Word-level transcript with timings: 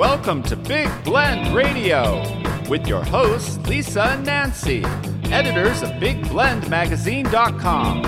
Welcome 0.00 0.42
to 0.44 0.56
Big 0.56 0.88
Blend 1.04 1.54
Radio 1.54 2.22
with 2.70 2.86
your 2.86 3.04
hosts, 3.04 3.58
Lisa 3.68 4.04
and 4.04 4.24
Nancy, 4.24 4.82
editors 5.26 5.82
of 5.82 5.90
BigBlendMagazine.com. 5.90 8.04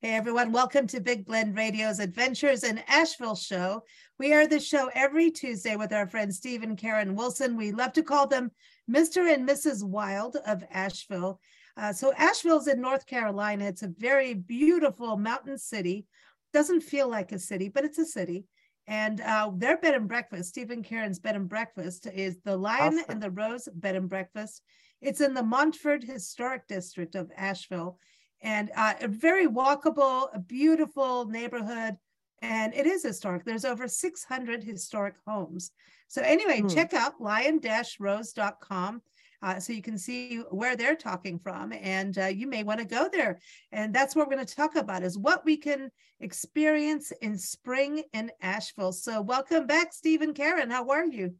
Hey 0.00 0.14
everyone, 0.14 0.52
welcome 0.52 0.86
to 0.86 1.00
Big 1.00 1.26
Blend 1.26 1.56
Radio's 1.56 1.98
Adventures 1.98 2.62
in 2.62 2.80
Asheville 2.86 3.34
show. 3.34 3.82
We 4.20 4.32
are 4.32 4.46
the 4.46 4.60
show 4.60 4.92
every 4.94 5.32
Tuesday 5.32 5.74
with 5.74 5.92
our 5.92 6.06
friends 6.06 6.36
Steve 6.36 6.62
and 6.62 6.78
Karen 6.78 7.16
Wilson. 7.16 7.56
We 7.56 7.72
love 7.72 7.92
to 7.94 8.04
call 8.04 8.28
them 8.28 8.52
Mr. 8.88 9.34
and 9.34 9.48
Mrs. 9.48 9.82
Wild 9.82 10.36
of 10.46 10.62
Asheville. 10.70 11.40
Uh, 11.76 11.92
so 11.92 12.12
Asheville's 12.16 12.68
in 12.68 12.80
North 12.80 13.06
Carolina. 13.06 13.64
It's 13.66 13.82
a 13.82 13.92
very 13.98 14.34
beautiful 14.34 15.16
mountain 15.16 15.58
city. 15.58 16.06
Doesn't 16.52 16.82
feel 16.82 17.08
like 17.08 17.32
a 17.32 17.38
city, 17.38 17.68
but 17.68 17.84
it's 17.84 17.98
a 17.98 18.04
city. 18.04 18.44
And 18.86 19.20
uh, 19.20 19.50
their 19.54 19.76
bed 19.78 19.94
and 19.94 20.08
breakfast, 20.08 20.50
Stephen 20.50 20.82
Karen's 20.82 21.18
bed 21.18 21.36
and 21.36 21.48
breakfast, 21.48 22.06
is 22.12 22.38
the 22.44 22.56
Lion 22.56 22.94
Awesome. 22.98 23.04
and 23.08 23.22
the 23.22 23.30
Rose 23.30 23.68
bed 23.74 23.96
and 23.96 24.08
breakfast. 24.08 24.62
It's 25.00 25.20
in 25.20 25.34
the 25.34 25.42
Montford 25.42 26.02
Historic 26.04 26.66
District 26.66 27.14
of 27.14 27.30
Asheville 27.36 27.98
and 28.42 28.70
uh, 28.76 28.94
a 29.00 29.08
very 29.08 29.46
walkable, 29.46 30.28
a 30.34 30.40
beautiful 30.40 31.26
neighborhood. 31.26 31.96
And 32.42 32.74
it 32.74 32.86
is 32.86 33.04
historic. 33.04 33.44
There's 33.44 33.64
over 33.64 33.86
600 33.86 34.64
historic 34.64 35.14
homes. 35.26 35.70
So, 36.08 36.22
anyway, 36.22 36.60
Hmm. 36.60 36.68
check 36.68 36.92
out 36.92 37.20
lion 37.20 37.60
rose.com 38.00 39.00
uh, 39.42 39.58
so 39.58 39.72
you 39.72 39.82
can 39.82 39.98
see 39.98 40.36
where 40.50 40.76
they're 40.76 40.94
talking 40.96 41.38
from. 41.38 41.72
And 41.72 42.16
uh, 42.18 42.26
you 42.26 42.46
may 42.46 42.62
want 42.62 42.80
to 42.80 42.86
go 42.86 43.08
there. 43.12 43.40
And 43.72 43.92
that's 43.94 44.14
what 44.14 44.28
we're 44.28 44.34
going 44.34 44.46
to 44.46 44.54
talk 44.54 44.76
about 44.76 45.02
is 45.02 45.18
what 45.18 45.44
we 45.44 45.56
can 45.56 45.90
experience 46.20 47.12
in 47.20 47.36
spring 47.36 48.04
in 48.12 48.30
Asheville. 48.40 48.92
So, 48.92 49.20
welcome 49.20 49.66
back, 49.66 49.92
Steve 49.92 50.22
and 50.22 50.34
Karen. 50.34 50.70
How 50.70 50.88
are 50.88 51.04
you? 51.04 51.34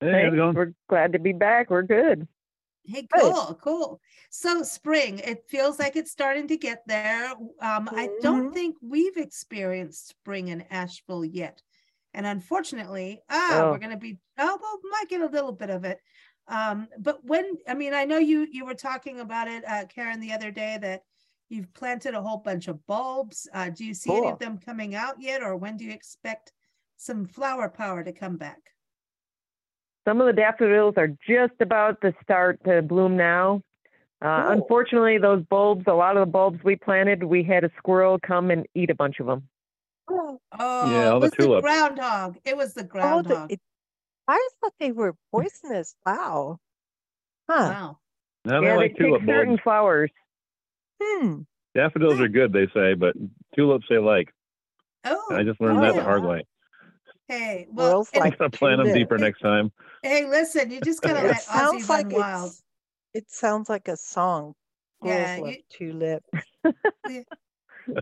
Hey, 0.00 0.24
how's 0.24 0.32
it 0.32 0.36
going? 0.36 0.54
We're 0.54 0.74
glad 0.88 1.12
to 1.14 1.18
be 1.18 1.32
back. 1.32 1.70
We're 1.70 1.82
good. 1.82 2.26
Hey, 2.84 3.02
Good. 3.02 3.20
cool, 3.20 3.58
cool. 3.62 4.00
So 4.30 4.62
spring, 4.62 5.18
it 5.18 5.44
feels 5.48 5.78
like 5.78 5.96
it's 5.96 6.10
starting 6.10 6.48
to 6.48 6.56
get 6.56 6.82
there. 6.86 7.30
Um, 7.60 7.88
I 7.92 8.08
don't 8.22 8.50
Mhm. 8.50 8.54
think 8.54 8.76
we've 8.80 9.18
experienced 9.18 10.08
spring 10.08 10.48
in 10.48 10.62
Asheville 10.70 11.24
yet. 11.24 11.62
And 12.14 12.26
unfortunately, 12.26 13.20
ah, 13.28 13.60
Oh. 13.64 13.70
we're 13.70 13.78
gonna 13.78 13.98
be, 13.98 14.18
oh, 14.38 14.58
well, 14.60 14.80
might 14.90 15.08
get 15.08 15.20
a 15.20 15.26
little 15.26 15.52
bit 15.52 15.68
of 15.70 15.84
it. 15.84 16.00
Um, 16.50 16.88
but 16.98 17.24
when, 17.24 17.56
I 17.68 17.74
mean, 17.74 17.94
I 17.94 18.04
know 18.04 18.18
you, 18.18 18.46
you 18.50 18.66
were 18.66 18.74
talking 18.74 19.20
about 19.20 19.48
it, 19.48 19.64
uh, 19.66 19.84
Karen, 19.86 20.20
the 20.20 20.32
other 20.32 20.50
day 20.50 20.78
that 20.82 21.04
you've 21.48 21.72
planted 21.72 22.14
a 22.14 22.20
whole 22.20 22.38
bunch 22.38 22.68
of 22.68 22.84
bulbs. 22.86 23.48
Uh, 23.54 23.70
do 23.70 23.84
you 23.84 23.94
see 23.94 24.12
any 24.12 24.28
of 24.30 24.38
them 24.40 24.58
coming 24.58 24.94
out 24.94 25.14
yet? 25.20 25.42
Or 25.42 25.56
when 25.56 25.76
do 25.76 25.84
you 25.84 25.92
expect 25.92 26.52
some 26.96 27.24
flower 27.24 27.68
power 27.68 28.02
to 28.02 28.12
come 28.12 28.36
back? 28.36 28.58
Some 30.06 30.20
of 30.20 30.26
the 30.26 30.32
daffodils 30.32 30.94
are 30.96 31.08
just 31.28 31.54
about 31.60 32.00
to 32.00 32.12
start 32.22 32.62
to 32.64 32.82
bloom 32.82 33.16
now. 33.16 33.62
Uh, 34.22 34.42
Cool. 34.42 34.52
Unfortunately, 34.52 35.18
those 35.18 35.42
bulbs, 35.44 35.84
a 35.86 35.94
lot 35.94 36.16
of 36.16 36.26
the 36.26 36.30
bulbs 36.30 36.58
we 36.64 36.76
planted, 36.76 37.22
we 37.24 37.42
had 37.42 37.64
a 37.64 37.70
squirrel 37.78 38.18
come 38.18 38.50
and 38.50 38.66
eat 38.74 38.90
a 38.90 38.94
bunch 38.94 39.20
of 39.20 39.26
them. 39.26 39.48
Oh, 40.10 40.40
all 40.58 41.16
it 41.16 41.20
the 41.20 41.20
was 41.20 41.30
the 41.30 41.36
tulips. 41.36 41.62
groundhog. 41.62 42.38
It 42.44 42.56
was 42.56 42.74
the 42.74 42.80
Oh, 42.82 42.84
the, 42.84 42.88
groundhog. 42.88 43.52
it, 43.52 43.60
I 44.30 44.48
thought 44.60 44.72
they 44.78 44.92
were 44.92 45.14
poisonous. 45.32 45.94
Wow. 46.06 46.58
Huh. 47.48 47.70
Wow. 47.72 47.98
No, 48.44 48.54
yeah, 48.54 48.60
they 48.60 48.66
they 48.68 48.76
like 48.76 48.90
pick 48.92 49.06
tulip 49.06 49.22
certain 49.26 49.58
flowers. 49.58 50.10
Hmm. 51.02 51.40
Daffodils 51.74 52.20
are 52.20 52.28
good, 52.28 52.52
they 52.52 52.66
say, 52.74 52.94
but 52.94 53.14
tulips 53.54 53.86
they 53.90 53.98
like. 53.98 54.32
Oh, 55.04 55.22
And 55.30 55.38
I 55.38 55.44
just 55.44 55.60
learned 55.60 55.82
that 55.82 55.94
the 55.94 56.02
hard 56.02 56.24
way. 56.24 56.44
Hey, 57.28 57.66
well, 57.70 57.90
Girls 57.92 58.10
and- 58.12 58.24
I'm 58.24 58.30
gonna 58.38 58.50
plant 58.50 58.78
them 58.78 58.86
tulip. 58.86 58.98
deeper 58.98 59.18
next 59.18 59.40
time. 59.40 59.72
hey, 60.02 60.26
listen, 60.28 60.70
you 60.70 60.80
just 60.80 61.00
gotta 61.02 61.20
It 61.20 61.28
let 61.28 61.36
Ozzy 61.36 61.42
sounds 61.44 61.88
run 61.88 61.98
like 62.08 62.12
wild. 62.16 62.52
it 63.14 63.30
sounds 63.30 63.68
like 63.68 63.88
a 63.88 63.96
song. 63.96 64.54
Yeah, 65.02 65.36
you- 65.36 65.62
tulip. 65.70 66.22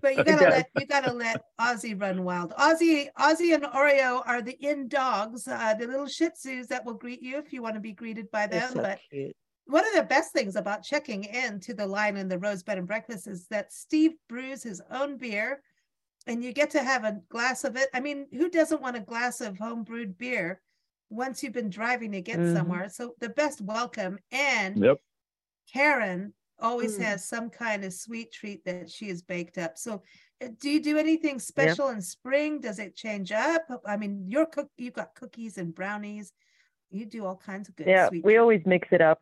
But 0.02 0.16
you 0.16 0.24
gotta 0.24 0.50
let 0.50 0.70
you 0.74 0.86
gotta 0.86 1.12
let 1.12 1.42
Ozzy 1.60 2.00
run 2.00 2.24
wild. 2.24 2.52
Ozzy, 2.52 3.08
Ozzy 3.18 3.54
and 3.54 3.64
Oreo 3.64 4.22
are 4.26 4.42
the 4.42 4.56
in 4.64 4.88
dogs, 4.88 5.46
uh, 5.48 5.74
the 5.74 5.86
little 5.86 6.06
Shih 6.06 6.30
Tzus 6.30 6.68
that 6.68 6.84
will 6.84 6.94
greet 6.94 7.22
you 7.22 7.38
if 7.38 7.52
you 7.52 7.62
want 7.62 7.74
to 7.74 7.80
be 7.80 7.92
greeted 7.92 8.30
by 8.30 8.46
them. 8.46 8.72
so 8.72 8.82
But 8.82 9.00
cute. 9.10 9.36
one 9.66 9.86
of 9.86 9.94
the 9.94 10.02
best 10.02 10.32
things 10.32 10.56
about 10.56 10.82
checking 10.82 11.24
in 11.24 11.60
to 11.60 11.74
the 11.74 11.86
Lion 11.86 12.16
and 12.16 12.30
the 12.30 12.38
Rose 12.38 12.62
Bed 12.62 12.78
and 12.78 12.86
Breakfast 12.86 13.26
is 13.26 13.46
that 13.48 13.72
Steve 13.72 14.12
brews 14.28 14.62
his 14.62 14.80
own 14.90 15.16
beer, 15.16 15.62
and 16.26 16.42
you 16.42 16.52
get 16.52 16.70
to 16.70 16.82
have 16.82 17.04
a 17.04 17.20
glass 17.28 17.64
of 17.64 17.76
it. 17.76 17.88
I 17.94 18.00
mean, 18.00 18.26
who 18.32 18.50
doesn't 18.50 18.82
want 18.82 18.96
a 18.96 19.00
glass 19.00 19.40
of 19.40 19.58
home 19.58 19.84
brewed 19.84 20.18
beer 20.18 20.60
once 21.10 21.42
you've 21.42 21.52
been 21.54 21.70
driving 21.70 22.12
to 22.12 22.20
get 22.20 22.38
Mhm. 22.38 22.54
somewhere? 22.54 22.88
So 22.88 23.14
the 23.18 23.30
best 23.30 23.60
welcome. 23.60 24.18
And 24.30 24.76
Yep. 24.82 25.00
Karen 25.72 26.34
always 26.60 26.98
Mm. 26.98 27.02
has 27.04 27.24
some 27.24 27.50
kind 27.50 27.84
of 27.84 27.92
sweet 27.92 28.32
treat 28.32 28.64
that 28.64 28.90
she 28.90 29.08
has 29.08 29.22
baked 29.22 29.58
up. 29.58 29.78
So 29.78 30.02
uh, 30.42 30.48
do 30.60 30.70
you 30.70 30.80
do 30.82 30.98
anything 30.98 31.38
special 31.38 31.88
in 31.88 32.00
spring? 32.02 32.60
Does 32.60 32.78
it 32.78 32.94
change 32.96 33.32
up? 33.32 33.62
I 33.86 33.96
mean, 33.96 34.24
your 34.28 34.46
cook 34.46 34.68
you've 34.76 34.94
got 34.94 35.14
cookies 35.14 35.58
and 35.58 35.74
brownies. 35.74 36.32
You 36.90 37.04
do 37.06 37.26
all 37.26 37.36
kinds 37.36 37.68
of 37.68 37.76
good 37.76 37.86
Yeah, 37.86 38.08
sweet 38.08 38.24
we 38.24 38.32
treats. 38.32 38.40
always 38.40 38.62
mix 38.66 38.88
it 38.92 39.00
up. 39.00 39.20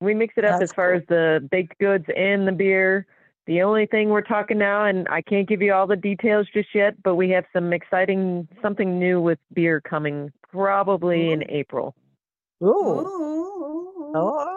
We 0.00 0.12
mix 0.14 0.34
it 0.36 0.44
up 0.44 0.58
That's 0.60 0.70
as 0.70 0.74
far 0.74 0.90
cool. 0.90 1.00
as 1.00 1.06
the 1.08 1.48
baked 1.50 1.78
goods 1.78 2.04
and 2.16 2.46
the 2.46 2.52
beer. 2.52 3.06
The 3.46 3.62
only 3.62 3.86
thing 3.86 4.08
we're 4.08 4.22
talking 4.22 4.58
now, 4.58 4.84
and 4.86 5.06
I 5.08 5.20
can't 5.22 5.46
give 5.46 5.60
you 5.62 5.72
all 5.74 5.86
the 5.86 5.96
details 5.96 6.46
just 6.52 6.74
yet, 6.74 7.02
but 7.02 7.14
we 7.14 7.30
have 7.30 7.44
some 7.52 7.72
exciting 7.72 8.48
something 8.62 8.98
new 8.98 9.20
with 9.20 9.38
beer 9.52 9.80
coming 9.80 10.32
probably 10.50 11.30
in 11.30 11.44
April. 11.50 11.94
Ooh. 12.62 12.66
Ooh. 12.68 14.12
Oh, 14.16 14.53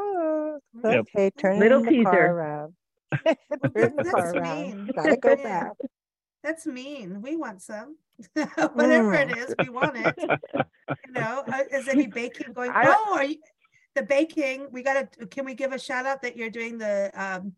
Yep. 0.83 1.05
okay. 1.15 1.29
Turning 1.37 1.59
Little 1.59 1.81
the 1.83 1.89
teaser. 1.89 2.03
car 2.03 2.33
around. 2.35 2.73
Turn 3.25 3.35
the 3.73 3.91
That's 3.97 4.11
car 4.11 4.35
around. 4.35 4.61
mean. 4.85 4.91
Gotta 4.95 5.17
go 5.17 5.35
back. 5.35 5.71
That's 6.43 6.65
mean. 6.65 7.21
We 7.21 7.35
want 7.35 7.61
some. 7.61 7.97
Whatever 8.33 9.13
it 9.13 9.29
Mm. 9.29 9.37
is, 9.37 9.55
we 9.59 9.69
want 9.69 9.95
it. 9.97 10.15
You 11.05 11.13
know, 11.15 11.43
uh, 11.51 11.63
is 11.73 11.89
any 11.89 12.07
baking 12.07 12.53
going? 12.53 12.71
I- 12.71 12.85
Oh, 12.87 13.15
are 13.17 13.23
you 13.25 13.35
the 13.95 14.03
baking? 14.03 14.67
We 14.71 14.83
gotta. 14.83 15.09
Can 15.29 15.43
we 15.43 15.53
give 15.53 15.73
a 15.73 15.79
shout 15.79 16.05
out 16.05 16.21
that 16.21 16.37
you're 16.37 16.49
doing 16.49 16.77
the 16.77 17.11
um 17.13 17.51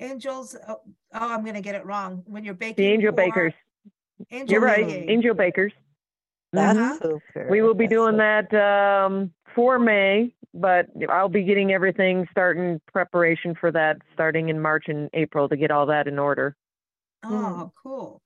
angels? 0.00 0.56
Oh, 0.68 0.80
oh 1.14 1.32
I'm 1.32 1.44
gonna 1.44 1.60
get 1.60 1.76
it 1.76 1.86
wrong. 1.86 2.24
When 2.26 2.42
you're 2.44 2.54
baking, 2.54 2.84
The 2.84 2.90
Angel 2.92 3.12
Bakers. 3.12 3.52
Angel 4.32 4.52
You're 4.52 4.60
right. 4.62 4.84
Angel 4.84 5.32
Bakers. 5.34 5.72
That's 6.52 6.76
Mhm. 6.76 7.02
super. 7.02 7.46
We 7.48 7.62
will 7.62 7.72
be 7.74 7.84
That's 7.86 7.94
doing 7.94 8.14
so- 8.14 8.48
that 8.50 8.52
um, 9.06 9.32
for 9.54 9.78
May, 9.78 10.34
but 10.54 10.86
I'll 11.08 11.28
be 11.28 11.42
getting 11.44 11.72
everything 11.72 12.26
starting 12.30 12.80
preparation 12.92 13.54
for 13.54 13.70
that 13.72 13.98
starting 14.14 14.48
in 14.48 14.60
March 14.60 14.84
and 14.88 15.08
April 15.14 15.48
to 15.48 15.56
get 15.56 15.70
all 15.70 15.86
that 15.86 16.06
in 16.08 16.18
order. 16.18 16.56
Oh, 17.24 17.72
cool. 17.82 18.20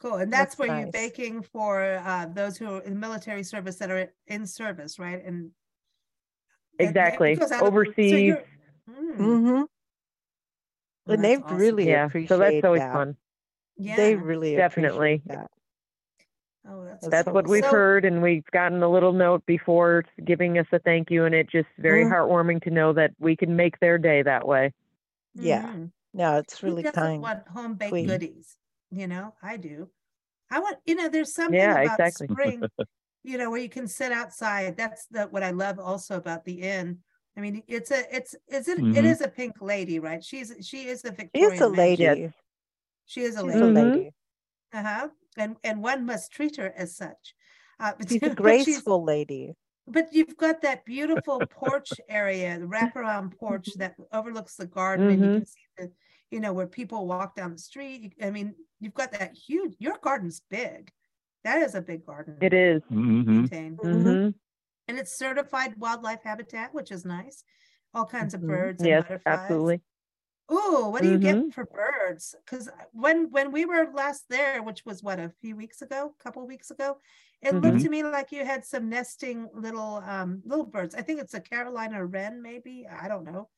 Cool. 0.00 0.16
And 0.16 0.32
that's, 0.32 0.56
That's 0.56 0.58
where 0.58 0.80
you're 0.80 0.90
baking 0.92 1.42
for 1.42 1.82
uh, 2.04 2.26
those 2.26 2.58
who 2.58 2.66
are 2.76 2.80
in 2.82 3.00
military 3.00 3.42
service 3.42 3.76
that 3.76 3.90
are 3.90 4.12
in 4.26 4.46
service, 4.46 4.98
right? 4.98 5.24
And 5.24 5.50
and 6.78 6.88
Exactly. 6.88 7.36
goes 7.36 7.52
out 7.52 7.54
of- 7.54 7.60
so 7.60 7.66
Overseas. 7.66 8.12
you're- 8.12 8.42
Mm, 8.90 9.16
Mm-hmm. 9.16 9.46
well, 9.50 9.66
And 11.08 11.24
that's 11.24 11.38
they 11.38 11.42
awesome. 11.42 11.56
really 11.56 11.88
yeah. 11.88 12.04
appreciate 12.06 12.28
So 12.28 12.36
that's 12.38 12.64
always 12.64 12.80
that. 12.82 12.92
fun. 12.92 13.16
yeah. 13.78 13.96
They 13.96 14.14
really 14.16 14.56
Definitely. 14.56 15.14
appreciate 15.24 15.38
that. 15.40 15.50
Oh, 16.68 16.84
that's, 16.84 17.00
That's 17.02 17.10
That's 17.10 17.24
cool. 17.26 17.34
what 17.34 17.46
we've 17.46 17.64
So- 17.64 17.70
heard, 17.70 18.04
and 18.04 18.22
we've 18.22 18.44
gotten 18.52 18.82
a 18.82 18.88
little 18.88 19.12
note 19.12 19.44
before 19.46 20.04
giving 20.24 20.58
us 20.58 20.66
a 20.72 20.78
thank 20.78 21.10
you, 21.10 21.24
and 21.24 21.34
it 21.34 21.48
just 21.48 21.68
very 21.78 22.04
Mm. 22.04 22.12
heartwarming 22.12 22.62
to 22.64 22.70
know 22.70 22.92
that 22.92 23.12
we 23.18 23.36
can 23.36 23.54
make 23.56 23.78
their 23.80 23.98
day 23.98 24.22
that 24.22 24.46
way. 24.46 24.72
Yeah. 25.34 25.64
Mhm. 25.72 25.92
No, 26.12 26.38
it's 26.38 26.62
really 26.62 26.82
doesn't 26.82 26.94
kind. 27.02 27.22
want 27.22 27.46
home 27.48 27.74
baked 27.74 27.90
Sweet. 27.90 28.06
goodies? 28.06 28.56
You 28.90 29.08
know, 29.08 29.34
I 29.42 29.56
do. 29.56 29.90
I 30.50 30.60
want, 30.60 30.76
you 30.86 30.94
know, 30.94 31.08
there's 31.08 31.34
something 31.34 31.58
Yeah, 31.58 31.72
about 31.80 31.98
exactly. 31.98 32.28
spring, 32.28 32.62
you 33.24 33.38
know, 33.38 33.50
where 33.50 33.60
you 33.60 33.68
can 33.68 33.88
sit 33.88 34.12
outside. 34.12 34.76
That's 34.76 35.06
the 35.06 35.24
what 35.24 35.42
I 35.42 35.50
love 35.50 35.80
also 35.80 36.16
about 36.16 36.44
the 36.44 36.62
inn. 36.62 37.02
I 37.36 37.40
mean, 37.40 37.64
it's 37.66 37.90
a, 37.90 38.14
it's, 38.14 38.36
is 38.46 38.68
it, 38.68 38.78
it 38.78 38.84
Mhm. 38.84 39.04
is 39.04 39.20
a 39.20 39.26
pink 39.28 39.60
lady, 39.60 39.98
right? 39.98 40.22
She's, 40.22 40.54
she 40.60 40.86
is 40.86 41.02
the 41.02 41.08
She 41.10 41.16
Victorian. 41.16 41.52
is 41.54 41.60
a 41.60 41.68
lady. 41.68 42.02
Yes. 42.04 42.32
She 43.06 43.20
is 43.22 43.34
a 43.36 43.40
She's 43.40 43.54
lady. 43.54 43.60
a 43.60 43.66
lady. 43.66 44.10
Uh-huh. 44.72 45.08
And, 45.36 45.56
and 45.64 45.82
one 45.82 46.04
must 46.06 46.32
treat 46.32 46.56
her 46.56 46.72
as 46.76 46.96
such. 46.96 47.34
Uh, 47.80 47.92
but 47.98 48.08
She's 48.08 48.22
a 48.24 48.30
but 48.42 48.58
graceful 48.60 49.02
lady. 49.04 49.56
But 49.86 50.12
you've 50.14 50.36
got 50.36 50.62
that 50.62 50.84
beautiful 50.86 51.42
porch 51.50 52.00
area, 52.08 52.58
the 52.58 52.66
wraparound 52.66 53.36
porch 53.38 53.74
Mm-hmm. 53.74 53.78
that 53.78 53.96
overlooks 54.12 54.56
the 54.56 54.66
garden, 54.66 55.10
and 55.10 55.22
you 55.22 55.30
Mhm. 55.30 55.34
can 55.34 55.46
see 55.46 55.60
the, 55.76 55.92
you 56.30 56.40
know, 56.40 56.52
where 56.54 56.66
people 56.66 57.06
walk 57.06 57.34
down 57.36 57.52
the 57.52 57.58
street. 57.58 58.14
I 58.22 58.30
mean, 58.30 58.54
you've 58.80 58.94
got 58.94 59.12
that 59.12 59.34
huge. 59.34 59.76
Your 59.78 59.98
garden's 59.98 60.40
big. 60.40 60.92
That 61.44 61.60
is 61.60 61.74
a 61.74 61.82
big 61.82 62.06
garden. 62.06 62.40
It 62.40 62.52
is. 62.54 62.82
hmm 62.90 63.46
maintained. 63.50 63.80
Mhm. 63.82 64.20
hmm 64.22 64.30
and 64.88 64.98
it's 64.98 65.16
certified 65.18 65.78
wildlife 65.78 66.22
habitat, 66.24 66.74
which 66.74 66.92
is 66.92 67.04
nice. 67.04 67.44
all 67.94 68.06
kinds 68.06 68.34
of 68.34 68.46
birds 68.46 68.82
and 68.84 68.90
Yes, 68.90 68.96
butterflies. 68.96 69.24
absolutely. 69.26 69.82
Ooh, 70.52 70.88
what 70.90 71.02
do 71.02 71.08
you 71.10 71.18
Mhm. 71.18 71.20
get 71.46 71.54
for 71.54 71.64
birds? 71.64 72.34
Because 72.44 72.68
when 72.92 73.30
when 73.30 73.50
we 73.50 73.64
were 73.64 73.90
last 73.92 74.28
there, 74.28 74.62
which 74.62 74.84
was 74.84 75.02
what 75.02 75.18
a 75.18 75.30
few 75.40 75.56
weeks 75.56 75.80
ago, 75.80 76.14
a 76.18 76.22
couple 76.22 76.46
weeks 76.46 76.70
ago, 76.70 77.00
it 77.40 77.54
looked 77.54 77.78
Mhm. 77.78 77.82
to 77.84 77.88
me 77.88 78.02
like 78.02 78.30
you 78.30 78.44
had 78.44 78.64
some 78.64 78.88
nesting 78.90 79.48
little 79.54 79.96
um 80.06 80.42
little 80.44 80.66
birds. 80.66 80.94
I 80.94 81.00
think 81.00 81.20
it's 81.20 81.32
a 81.34 81.40
Carolina 81.40 82.04
wren, 82.04 82.42
maybe. 82.42 82.86
I 82.86 83.08
don't 83.08 83.24
know. 83.24 83.48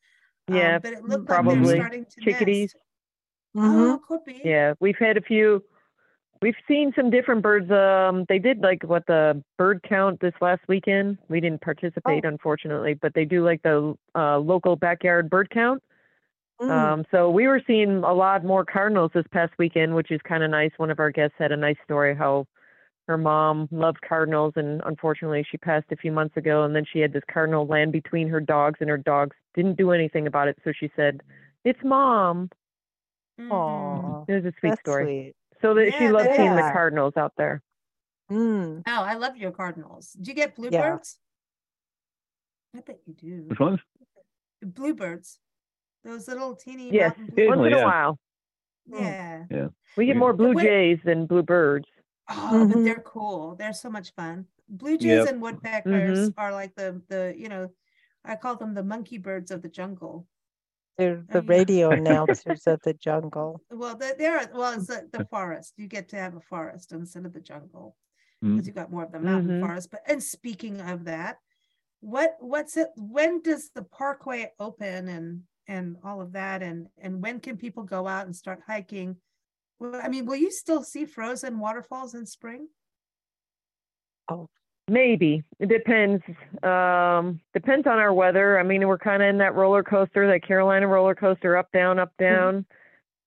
Um, 0.47 0.55
Yeah, 0.55 0.79
but 0.79 0.93
it 0.93 1.03
looked 1.03 1.27
like 1.29 1.35
probably. 1.43 1.65
they're 1.65 1.75
starting 1.77 2.05
to 2.05 2.21
Chickadees. 2.21 2.73
nest. 2.75 2.85
Mhm. 3.57 3.95
Oh, 3.95 3.99
could 3.99 4.23
be. 4.23 4.41
Yeah, 4.45 4.73
we've 4.79 4.97
had 4.97 5.17
a 5.17 5.21
few. 5.21 5.65
We've 6.41 6.55
seen 6.67 6.93
some 6.95 7.09
different 7.09 7.41
birds. 7.41 7.69
Um, 7.71 8.25
they 8.29 8.39
did 8.39 8.59
like 8.61 8.83
what 8.83 9.05
the 9.07 9.43
bird 9.57 9.83
count 9.83 10.19
this 10.21 10.35
last 10.39 10.61
weekend. 10.67 11.17
We 11.29 11.41
didn't 11.41 11.61
participate, 11.61 12.23
Oh. 12.25 12.29
unfortunately, 12.29 12.93
but 12.93 13.13
they 13.13 13.25
do 13.25 13.43
like 13.43 13.61
the 13.63 13.97
uh, 14.15 14.37
local 14.39 14.75
backyard 14.77 15.29
bird 15.29 15.49
count. 15.49 15.83
Mm. 16.61 16.69
Um, 16.69 17.05
so 17.11 17.29
we 17.29 17.47
were 17.47 17.61
seeing 17.67 18.03
a 18.03 18.13
lot 18.13 18.43
more 18.43 18.65
cardinals 18.65 19.11
this 19.13 19.25
past 19.31 19.53
weekend, 19.59 19.93
which 19.95 20.11
is 20.11 20.19
kind 20.23 20.43
of 20.43 20.49
nice. 20.49 20.71
One 20.77 20.89
of 20.89 20.99
our 20.99 21.11
guests 21.11 21.35
had 21.37 21.51
a 21.51 21.57
nice 21.57 21.77
story 21.83 22.15
how 22.15 22.47
her 23.07 23.17
mom 23.17 23.67
loved 23.71 24.01
cardinals, 24.01 24.53
and 24.55 24.81
unfortunately, 24.85 25.45
she 25.49 25.57
passed 25.57 25.85
a 25.91 25.95
few 25.95 26.11
months 26.11 26.35
ago. 26.35 26.63
And 26.63 26.75
then 26.75 26.83
she 26.91 26.99
had 26.99 27.13
this 27.13 27.23
cardinal 27.31 27.65
land 27.67 27.91
between 27.91 28.27
her 28.29 28.41
dogs, 28.41 28.79
and 28.81 28.89
her 28.89 28.97
dogs 28.97 29.35
didn't 29.53 29.77
do 29.77 29.91
anything 29.91 30.25
about 30.27 30.47
it. 30.47 30.57
So 30.63 30.71
she 30.71 30.91
said, 30.95 31.21
"It's 31.63 31.83
mom." 31.83 32.49
Mm. 33.39 33.51
Aw, 33.51 34.25
It 34.27 34.33
was 34.33 34.45
a 34.45 34.53
sweet 34.59 34.69
that's 34.69 34.81
story. 34.81 35.03
sweet. 35.05 35.35
So 35.61 35.73
that 35.75 35.93
she 35.97 36.05
Yeah, 36.05 36.11
loves 36.11 36.27
that 36.29 36.35
seeing 36.37 36.55
the 36.55 36.61
cardinals 36.63 37.13
out 37.17 37.33
there. 37.37 37.61
Mm. 38.31 38.83
Oh, 38.85 39.03
I 39.03 39.13
love 39.13 39.37
your 39.37 39.51
cardinals. 39.51 40.11
Do 40.13 40.31
you 40.31 40.35
get 40.35 40.55
bluebirds? 40.55 41.19
I 42.75 42.81
bet 42.81 42.99
you 43.05 43.13
do. 43.13 43.43
Which 43.47 43.59
ones? 43.59 43.79
Bluebirds. 44.61 45.39
Those 46.07 46.27
little 46.29 46.55
teeny 46.55 46.89
Yes, 46.93 47.17
mountain 47.17 47.25
once 47.25 47.33
Occasionally, 47.33 47.71
in 47.73 47.77
a 47.79 47.83
while. 47.83 48.19
Yeah. 48.85 49.43
Yeah. 49.51 49.67
We 49.97 50.05
get 50.05 50.15
more 50.15 50.31
blue 50.31 50.55
jays 50.55 50.99
than 51.03 51.25
blue 51.25 51.43
birds. 51.43 51.89
Oh, 52.29 52.65
but 52.65 52.77
Mhm. 52.77 52.83
they're 52.85 53.01
cool. 53.01 53.55
They're 53.55 53.73
so 53.73 53.89
much 53.89 54.13
fun. 54.15 54.47
Blue 54.69 54.97
jays 54.97 55.25
Yep. 55.25 55.27
and 55.27 55.41
woodpeckers 55.41 56.29
Mm-hmm. 56.29 56.39
are 56.39 56.53
like 56.53 56.73
the 56.75 57.01
the 57.09 57.33
you 57.37 57.49
know, 57.49 57.73
I 58.23 58.37
call 58.37 58.55
them 58.55 58.73
the 58.73 58.83
monkey 58.85 59.17
birds 59.17 59.51
of 59.51 59.61
the 59.61 59.67
jungle. 59.69 60.27
They're 60.97 61.23
the 61.29 61.41
radio 61.41 61.89
announcers 61.91 62.65
of 62.67 62.79
the 62.83 62.93
jungle. 62.93 63.61
Well, 63.69 63.97
they- 63.97 64.13
they're 64.17 64.49
well, 64.53 64.73
it's 64.79 64.87
the, 64.87 65.09
the 65.11 65.25
forest. 65.29 65.73
You 65.75 65.87
get 65.87 66.07
to 66.09 66.15
have 66.15 66.35
a 66.37 66.41
forest 66.41 66.93
instead 66.93 67.25
of 67.25 67.33
the 67.33 67.41
jungle 67.41 67.97
Mm. 68.41 68.51
because 68.55 68.67
you've 68.67 68.75
got 68.77 68.91
more 68.91 69.03
of 69.03 69.11
the 69.11 69.19
mountain 69.19 69.59
Mhm. 69.59 69.65
forest. 69.65 69.91
But 69.91 70.03
and 70.07 70.23
speaking 70.23 70.79
of 70.79 71.03
that, 71.03 71.39
what 71.99 72.37
what's 72.39 72.77
it? 72.77 72.89
When 72.95 73.41
does 73.41 73.71
the 73.71 73.83
parkway 73.83 74.53
open 74.57 75.09
and 75.09 75.43
and 75.67 75.97
all 76.03 76.21
of 76.21 76.33
that? 76.33 76.61
And 76.61 76.87
and 76.97 77.21
when 77.21 77.39
can 77.39 77.57
people 77.57 77.83
go 77.83 78.07
out 78.07 78.25
and 78.25 78.35
start 78.35 78.61
hiking? 78.65 79.17
Well, 79.79 79.99
I 80.01 80.07
mean, 80.07 80.25
will 80.25 80.35
you 80.35 80.51
still 80.51 80.83
see 80.83 81.05
frozen 81.05 81.59
waterfalls 81.59 82.15
in 82.15 82.25
spring? 82.25 82.67
Oh 84.29 84.49
maybe 84.87 85.43
it 85.59 85.69
depends. 85.69 86.23
Um, 86.63 87.39
depends 87.53 87.87
on 87.87 87.99
our 87.99 88.13
weather. 88.13 88.59
I 88.59 88.63
mean, 88.63 88.87
we're 88.87 88.97
kind 88.97 89.21
of 89.21 89.29
in 89.29 89.37
that 89.39 89.55
roller 89.55 89.83
coaster, 89.83 90.27
that 90.27 90.43
Carolina 90.47 90.87
roller 90.87 91.15
coaster, 91.15 91.57
up 91.57 91.71
down, 91.71 91.99
up 91.99 92.11
down. 92.17 92.65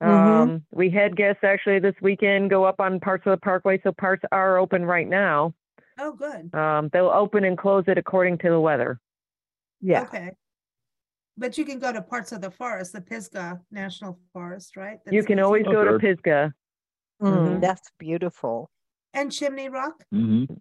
Mhm. 0.02 0.06
Um, 0.08 0.64
we 0.72 0.88
had 0.88 1.16
guests 1.16 1.44
actually 1.44 1.78
this 1.78 1.94
weekend 2.00 2.48
go 2.50 2.64
up 2.64 2.80
on 2.80 3.00
parts 3.00 3.26
of 3.26 3.32
the 3.32 3.36
parkway, 3.36 3.78
so 3.82 3.92
parts 3.92 4.24
are 4.32 4.56
open 4.56 4.84
right 4.84 5.06
now. 5.06 5.54
Oh, 5.98 6.12
good. 6.12 6.54
Um, 6.54 6.88
they'll 6.88 7.10
open 7.10 7.44
and 7.44 7.58
close 7.58 7.84
it 7.86 7.98
according 7.98 8.38
to 8.38 8.48
the 8.48 8.60
weather. 8.60 8.98
Yeah. 9.82 10.02
Okay. 10.04 10.30
But 11.40 11.56
you 11.56 11.64
can 11.64 11.78
go 11.78 11.90
to 11.90 12.02
parts 12.02 12.32
of 12.32 12.42
the 12.42 12.50
forest, 12.50 12.92
the 12.92 13.00
Pisgah 13.00 13.58
National 13.70 14.18
Forest, 14.34 14.76
right? 14.76 14.98
You 15.10 15.24
can 15.24 15.40
always 15.40 15.64
go 15.64 15.84
to. 15.84 15.98
Pisgah. 15.98 16.52
Mm, 17.22 17.32
Mhm. 17.46 17.60
That's 17.62 17.90
beautiful. 17.98 18.70
And 19.14 19.32
Chimney 19.32 19.70
Rock. 19.70 20.04
Mm-hmm. 20.14 20.52
And 20.52 20.58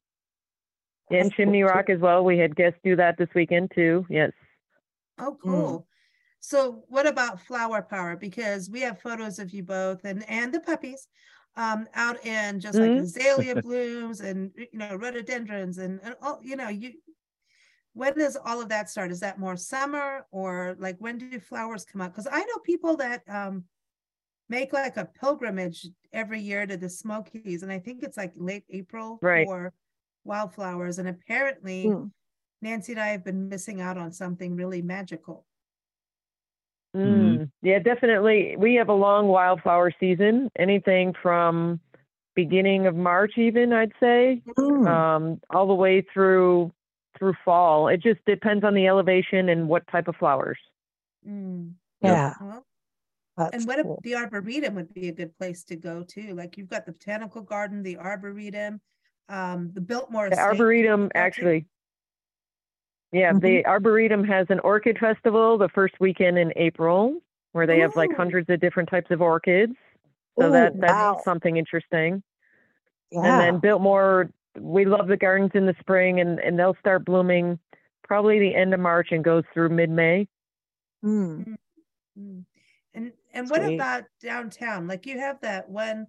That's 1.09 1.23
cool 1.23 1.31
Chimney 1.31 1.59
too. 1.61 1.67
Rock 1.67 1.89
as 1.89 1.99
well. 1.99 2.23
We 2.23 2.37
had 2.37 2.55
guests 2.55 2.79
do 2.81 2.95
that 2.95 3.17
this 3.17 3.27
weekend 3.35 3.71
too. 3.75 4.05
Yes. 4.09 4.31
Oh, 5.17 5.33
Mm. 5.33 5.39
cool. 5.41 5.87
So 6.39 6.85
what 6.87 7.05
about 7.05 7.41
flower 7.41 7.81
power? 7.81 8.15
Because 8.15 8.69
we 8.69 8.79
have 8.81 9.01
photos 9.01 9.37
of 9.39 9.53
you 9.53 9.63
both 9.63 10.05
and 10.05 10.23
and 10.29 10.53
the 10.53 10.61
puppies 10.61 11.07
um 11.57 11.87
out 11.93 12.23
in 12.25 12.59
just 12.61 12.77
like 12.77 12.91
Mhm. 12.91 13.01
azalea 13.01 13.61
blooms 13.61 14.21
and 14.21 14.51
you 14.55 14.67
know 14.71 14.95
rhododendrons 14.95 15.77
and, 15.79 15.99
and 16.03 16.15
all 16.21 16.39
you 16.41 16.55
know 16.55 16.69
you 16.69 16.93
when 17.99 18.13
does 18.17 18.37
all 18.45 18.61
of 18.61 18.69
that 18.69 18.89
start? 18.89 19.11
Is 19.11 19.19
that 19.19 19.39
more 19.39 19.57
summer 19.57 20.25
or 20.31 20.75
like 20.79 20.95
when 20.99 21.17
do 21.17 21.37
flowers 21.39 21.83
come 21.83 21.99
out? 21.99 22.11
Because 22.11 22.27
I 22.31 22.39
know 22.39 22.57
people 22.63 22.95
that 22.97 23.23
um 23.27 23.65
make 24.47 24.71
like 24.73 24.95
a 24.97 25.05
pilgrimage 25.05 25.85
every 26.13 26.39
year 26.39 26.65
to 26.65 26.77
the 26.77 26.89
Smokies, 26.89 27.61
and 27.61 27.71
I 27.71 27.77
think 27.77 28.01
it's 28.01 28.17
like 28.17 28.31
late 28.35 28.63
April 28.69 29.19
Right. 29.21 29.45
for 29.45 29.73
wildflowers. 30.23 30.97
And 30.97 31.09
apparently 31.09 31.87
Mm. 31.87 32.11
Nancy 32.61 32.93
and 32.93 33.01
I 33.01 33.07
have 33.07 33.23
been 33.23 33.47
missing 33.49 33.79
out 33.81 33.97
on 33.97 34.11
something 34.11 34.55
really 34.55 34.81
magical. 34.81 35.45
Mm, 36.95 37.51
yeah, 37.61 37.79
definitely. 37.79 38.55
We 38.57 38.75
have 38.75 38.89
a 38.89 38.93
long 38.93 39.27
wildflower 39.27 39.91
season, 39.99 40.49
anything 40.57 41.13
from 41.21 41.79
beginning 42.35 42.87
of 42.87 42.95
March, 42.95 43.33
even 43.37 43.73
I'd 43.73 43.93
say, 43.99 44.41
Mm. 44.57 44.87
um, 44.87 45.41
all 45.51 45.67
the 45.67 45.73
way 45.75 46.01
through 46.13 46.71
through 47.19 47.35
fall. 47.45 47.89
It 47.89 48.01
just 48.01 48.23
depends 48.25 48.63
on 48.63 48.73
the 48.73 48.87
elevation 48.87 49.49
and 49.49 49.67
what 49.67 49.85
type 49.87 50.07
of 50.07 50.15
flowers. 50.15 50.57
Mm, 51.27 51.73
yeah. 52.01 52.33
well, 52.41 52.65
That's 53.37 53.55
and 53.55 53.67
what 53.67 53.81
cool. 53.83 53.97
if 53.97 54.03
the 54.03 54.15
arboretum 54.15 54.75
would 54.75 54.93
be 54.93 55.09
a 55.09 55.11
good 55.11 55.37
place 55.37 55.63
to 55.65 55.75
go 55.75 56.03
too? 56.03 56.33
Like 56.33 56.57
you've 56.57 56.69
got 56.69 56.85
the 56.85 56.93
botanical 56.93 57.41
garden, 57.41 57.83
the 57.83 57.97
arboretum, 57.97 58.81
um, 59.27 59.71
the 59.73 59.81
Biltmore. 59.81 60.29
The 60.29 60.35
Estate 60.35 60.43
arboretum, 60.45 61.11
actually, 61.13 61.65
yeah, 63.11 63.33
Mhm. 63.33 63.41
the 63.41 63.65
arboretum 63.65 64.23
has 64.23 64.47
an 64.49 64.59
orchid 64.59 64.97
festival 64.99 65.57
the 65.57 65.69
first 65.69 65.99
weekend 65.99 66.37
in 66.37 66.53
April, 66.55 67.21
where 67.51 67.65
they 67.65 67.79
have 67.79 67.95
like 67.95 68.13
hundreds 68.15 68.49
of 68.49 68.59
different 68.59 68.89
types 68.89 69.09
of 69.11 69.21
orchids. 69.21 69.73
So 70.39 70.47
Ooh, 70.47 70.51
that 70.51 70.79
that's 70.79 70.93
wow. 70.93 71.21
something 71.23 71.57
interesting. 71.57 72.23
Yeah. 73.11 73.25
And 73.25 73.39
then 73.41 73.59
Biltmore, 73.59 74.29
we 74.57 74.85
love 74.85 75.07
the 75.07 75.17
gardens 75.17 75.51
in 75.53 75.65
the 75.65 75.75
spring, 75.79 76.19
and, 76.19 76.39
and 76.39 76.57
they'll 76.57 76.77
start 76.79 77.05
blooming 77.05 77.59
probably 78.03 78.39
the 78.39 78.55
end 78.55 78.73
of 78.73 78.79
March 78.79 79.09
and 79.11 79.23
goes 79.23 79.43
through 79.53 79.69
mid 79.69 79.89
May. 79.89 80.27
Mm. 81.03 81.55
Mm. 82.19 82.45
And 82.93 83.11
and 83.33 83.49
what 83.49 83.63
about 83.63 84.03
downtown? 84.21 84.87
Like 84.87 85.05
you 85.05 85.19
have 85.19 85.39
that 85.41 85.69
one, 85.69 86.07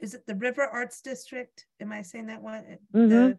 is 0.00 0.14
it 0.14 0.26
the 0.26 0.34
River 0.34 0.66
Arts 0.66 1.00
District? 1.00 1.66
Am 1.80 1.92
I 1.92 2.02
saying 2.02 2.26
that 2.26 2.42
one? 2.42 2.78
Mhm. 2.94 3.08
The, 3.08 3.38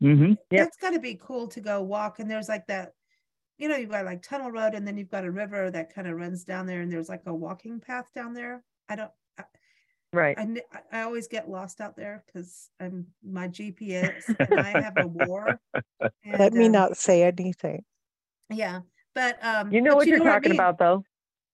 hmm 0.00 0.24
Yep. 0.24 0.38
That's 0.50 0.76
gotta 0.76 1.00
be 1.00 1.18
cool 1.20 1.48
to 1.48 1.60
go 1.60 1.82
walk 1.82 2.20
and 2.20 2.30
there's 2.30 2.48
like 2.48 2.66
that, 2.68 2.92
you 3.58 3.68
know, 3.68 3.76
you've 3.76 3.90
got 3.90 4.04
like 4.04 4.22
Tunnel 4.22 4.52
Road 4.52 4.74
and 4.74 4.86
then 4.86 4.96
you've 4.96 5.10
got 5.10 5.24
a 5.24 5.30
river 5.30 5.70
that 5.70 5.92
kind 5.92 6.06
of 6.06 6.16
runs 6.16 6.44
down 6.44 6.66
there 6.66 6.80
and 6.80 6.92
there's 6.92 7.08
like 7.08 7.22
a 7.26 7.34
walking 7.34 7.80
path 7.80 8.06
down 8.14 8.32
there. 8.32 8.62
I 8.88 8.96
don't, 8.96 9.10
I, 9.10 9.10
Right. 10.12 10.38
I, 10.38 10.42
I- 10.72 11.00
I 11.00 11.02
always 11.02 11.28
get 11.28 11.50
lost 11.50 11.80
out 11.80 11.96
there 11.96 12.24
because 12.26 12.70
I'm 12.80 13.06
my 13.22 13.48
GPS 13.48 14.24
and 14.50 14.60
I 14.60 14.80
have 14.80 14.94
a 14.96 15.06
war. 15.06 15.60
Let 16.38 16.52
me 16.54 16.66
um, 16.66 16.72
not 16.72 16.96
say 16.96 17.22
anything. 17.24 17.84
Yeah, 18.50 18.80
but 19.14 19.38
um. 19.44 19.70
You 19.72 19.82
know 19.82 19.96
what 19.96 20.06
you're 20.06 20.18
know 20.18 20.24
I 20.24 20.34
talking 20.34 20.50
mean. 20.52 20.60
about, 20.60 20.78
though. 20.78 21.04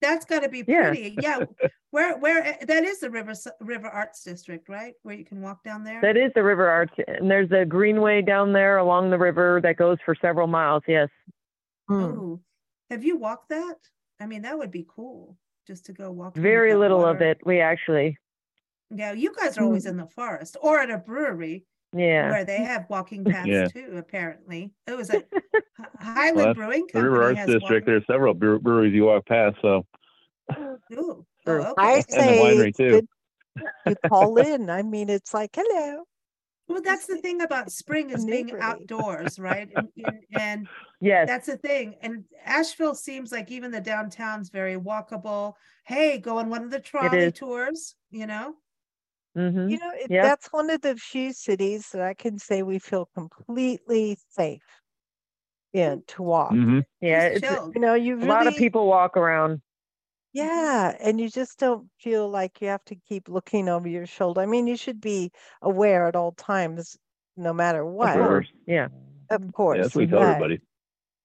That's 0.00 0.24
gotta 0.24 0.48
be 0.48 0.62
pretty. 0.62 1.16
Yeah. 1.20 1.40
Where, 1.90 2.18
where, 2.18 2.44
eh, 2.44 2.64
that 2.66 2.82
is 2.84 2.98
the 3.00 3.08
River, 3.08 3.34
River 3.60 3.88
Arts 3.88 4.22
District, 4.24 4.68
right? 4.68 4.94
Where 5.02 5.14
you 5.14 5.24
can 5.24 5.40
walk 5.40 5.62
down 5.62 5.84
there? 5.84 6.00
That 6.02 6.16
is 6.16 6.32
the 6.34 6.42
River 6.42 6.68
Arts, 6.68 6.92
and 7.06 7.30
there's 7.30 7.50
a 7.52 7.64
greenway 7.64 8.20
down 8.20 8.52
there 8.52 8.78
along 8.78 9.10
the 9.10 9.18
river 9.18 9.60
that 9.62 9.76
goes 9.76 9.98
for 10.04 10.14
several 10.20 10.46
miles. 10.48 10.82
Yes. 10.88 11.08
Mm. 11.88 12.16
Ooh, 12.16 12.40
have 12.90 13.04
you 13.04 13.16
walked 13.16 13.48
that? 13.50 13.76
I 14.20 14.26
mean, 14.26 14.42
that 14.42 14.58
would 14.58 14.70
be 14.72 14.84
cool, 14.88 15.36
just 15.66 15.86
to 15.86 15.92
go 15.92 16.10
walk. 16.10 16.36
Very 16.36 16.74
little 16.74 17.04
of 17.06 17.20
it. 17.22 17.38
We 17.46 17.60
actually, 17.60 18.18
Yeah, 18.94 19.12
you 19.12 19.32
guys 19.34 19.56
are 19.56 19.60
hmm. 19.60 19.66
always 19.66 19.86
in 19.86 19.96
the 19.96 20.06
forest 20.06 20.56
or 20.62 20.80
at 20.80 20.90
a 20.90 20.98
brewery 20.98 21.64
yeah. 21.94 22.30
where 22.30 22.44
they 22.44 22.58
have 22.58 22.86
walking 22.88 23.24
paths 23.24 23.48
Yeah. 23.48 23.66
too, 23.66 23.94
apparently. 23.96 24.72
It 24.86 24.96
was 24.96 25.10
a 25.10 25.22
Highland 26.00 26.36
Well, 26.36 26.54
Brewing 26.54 26.88
Company 26.88 27.04
River 27.04 27.22
Arts 27.24 27.38
District, 27.38 27.62
walking- 27.62 27.84
there's 27.86 28.06
several 28.06 28.34
brew- 28.34 28.60
breweries 28.60 28.94
you 28.94 29.04
walk 29.04 29.26
past, 29.26 29.56
so 29.62 29.86
Ooh, 30.92 31.24
True. 31.44 31.64
oh, 31.66 31.74
I 31.78 31.92
okay. 31.92 32.04
the 32.08 32.12
say 32.12 32.40
winery, 32.42 32.76
too. 32.76 32.90
good 33.86 33.96
to 34.02 34.08
call 34.08 34.36
in. 34.36 34.68
I 34.68 34.82
mean, 34.82 35.08
it's 35.08 35.32
like, 35.32 35.50
hello. 35.54 36.04
Well, 36.66 36.80
that's 36.82 37.06
the 37.06 37.18
thing 37.18 37.42
about 37.42 37.70
spring 37.70 38.08
is 38.10 38.24
being 38.24 38.50
outdoors, 38.58 39.38
right? 39.38 39.68
And, 39.76 39.88
and, 40.04 40.20
and 40.32 40.68
Yes. 41.04 41.28
That's 41.28 41.46
the 41.46 41.58
thing. 41.58 41.96
And 42.00 42.24
Asheville 42.46 42.94
seems 42.94 43.30
like 43.30 43.50
even 43.50 43.70
the 43.70 43.80
downtown's 43.82 44.48
very 44.48 44.76
walkable. 44.76 45.52
Hey, 45.84 46.16
go 46.16 46.38
on 46.38 46.48
one 46.48 46.62
of 46.64 46.70
the 46.70 46.80
trolley 46.80 47.30
tours, 47.30 47.94
you 48.10 48.26
know? 48.26 48.54
Hmm 49.34 49.68
You 49.70 49.78
know, 49.78 49.90
it, 49.94 50.10
Yep. 50.10 50.22
that's 50.22 50.52
one 50.52 50.70
of 50.70 50.80
the 50.82 50.96
few 50.96 51.32
cities 51.32 51.88
that 51.92 52.02
I 52.02 52.14
can 52.14 52.38
say 52.38 52.62
we 52.62 52.78
feel 52.78 53.08
completely 53.14 54.16
safe. 54.30 54.62
in 55.72 56.02
to 56.06 56.22
walk. 56.22 56.52
hmm 56.52 56.80
Yeah, 57.00 57.26
it's 57.26 57.50
a. 57.50 57.70
You 57.74 57.80
know, 57.80 57.94
you 57.94 58.16
lot 58.16 58.46
of 58.46 58.56
people 58.56 58.86
walk 58.86 59.16
around. 59.16 59.60
Yeah, 60.32 60.96
and 61.00 61.20
you 61.20 61.28
just 61.28 61.58
don't 61.58 61.88
feel 62.00 62.28
like 62.28 62.60
you 62.60 62.68
have 62.68 62.84
to 62.86 62.96
keep 62.96 63.28
looking 63.28 63.68
over 63.68 63.88
your 63.88 64.06
shoulder. 64.06 64.40
I 64.40 64.46
mean, 64.46 64.66
you 64.66 64.76
should 64.76 65.00
be 65.00 65.30
aware 65.62 66.06
at 66.08 66.16
all 66.16 66.32
times, 66.32 66.96
no 67.36 67.52
matter 67.52 67.84
what. 67.84 68.16
Of 68.16 68.24
course. 68.24 68.46
Yeah. 68.66 68.88
of 69.30 69.52
course. 69.52 69.76
Yeah, 69.76 69.82
that's 69.82 69.94
what 69.94 70.00
we 70.00 70.06
tell 70.08 70.22
everybody. 70.22 70.60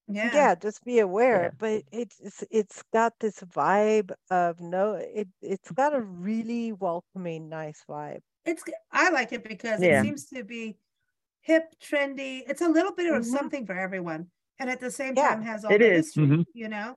Yeah. 0.10 0.32
Yeah, 0.32 0.56
just 0.56 0.84
be 0.84 1.00
aware. 1.00 1.52
Yeah. 1.52 1.52
But 1.58 1.84
it's 1.92 2.20
it's 2.20 2.44
it's 2.52 2.84
got 2.94 3.14
this 3.20 3.40
vibe 3.42 4.12
of 4.30 4.60
no, 4.60 4.94
it 4.96 5.28
it's 5.42 5.72
got 5.72 5.94
a 5.96 6.02
really 6.02 6.72
welcoming, 6.74 7.50
nice 7.50 7.84
vibe. 7.90 8.22
It's 8.46 8.64
i 8.92 9.10
like 9.10 9.32
it 9.34 9.44
because 9.44 9.82
Yeah. 9.82 9.86
it 9.86 9.96
seems 9.98 10.26
to 10.28 10.44
be 10.44 10.78
hip, 11.42 11.76
trendy. 11.82 12.44
It's 12.48 12.62
a 12.62 12.70
little 12.70 12.94
bit 12.94 13.14
of 13.14 13.26
Mhm. 13.26 13.26
something 13.26 13.66
for 13.66 13.74
everyone, 13.78 14.32
and 14.60 14.70
at 14.70 14.80
the 14.80 14.92
same 14.92 15.16
Yeah, 15.16 15.36
time 15.36 15.42
has 15.44 15.66
all 15.66 15.78
it 15.78 15.82
the 15.82 15.88
is. 15.88 16.14
history. 16.16 16.16
Mhm. 16.18 16.46
You 16.54 16.70
know, 16.70 16.96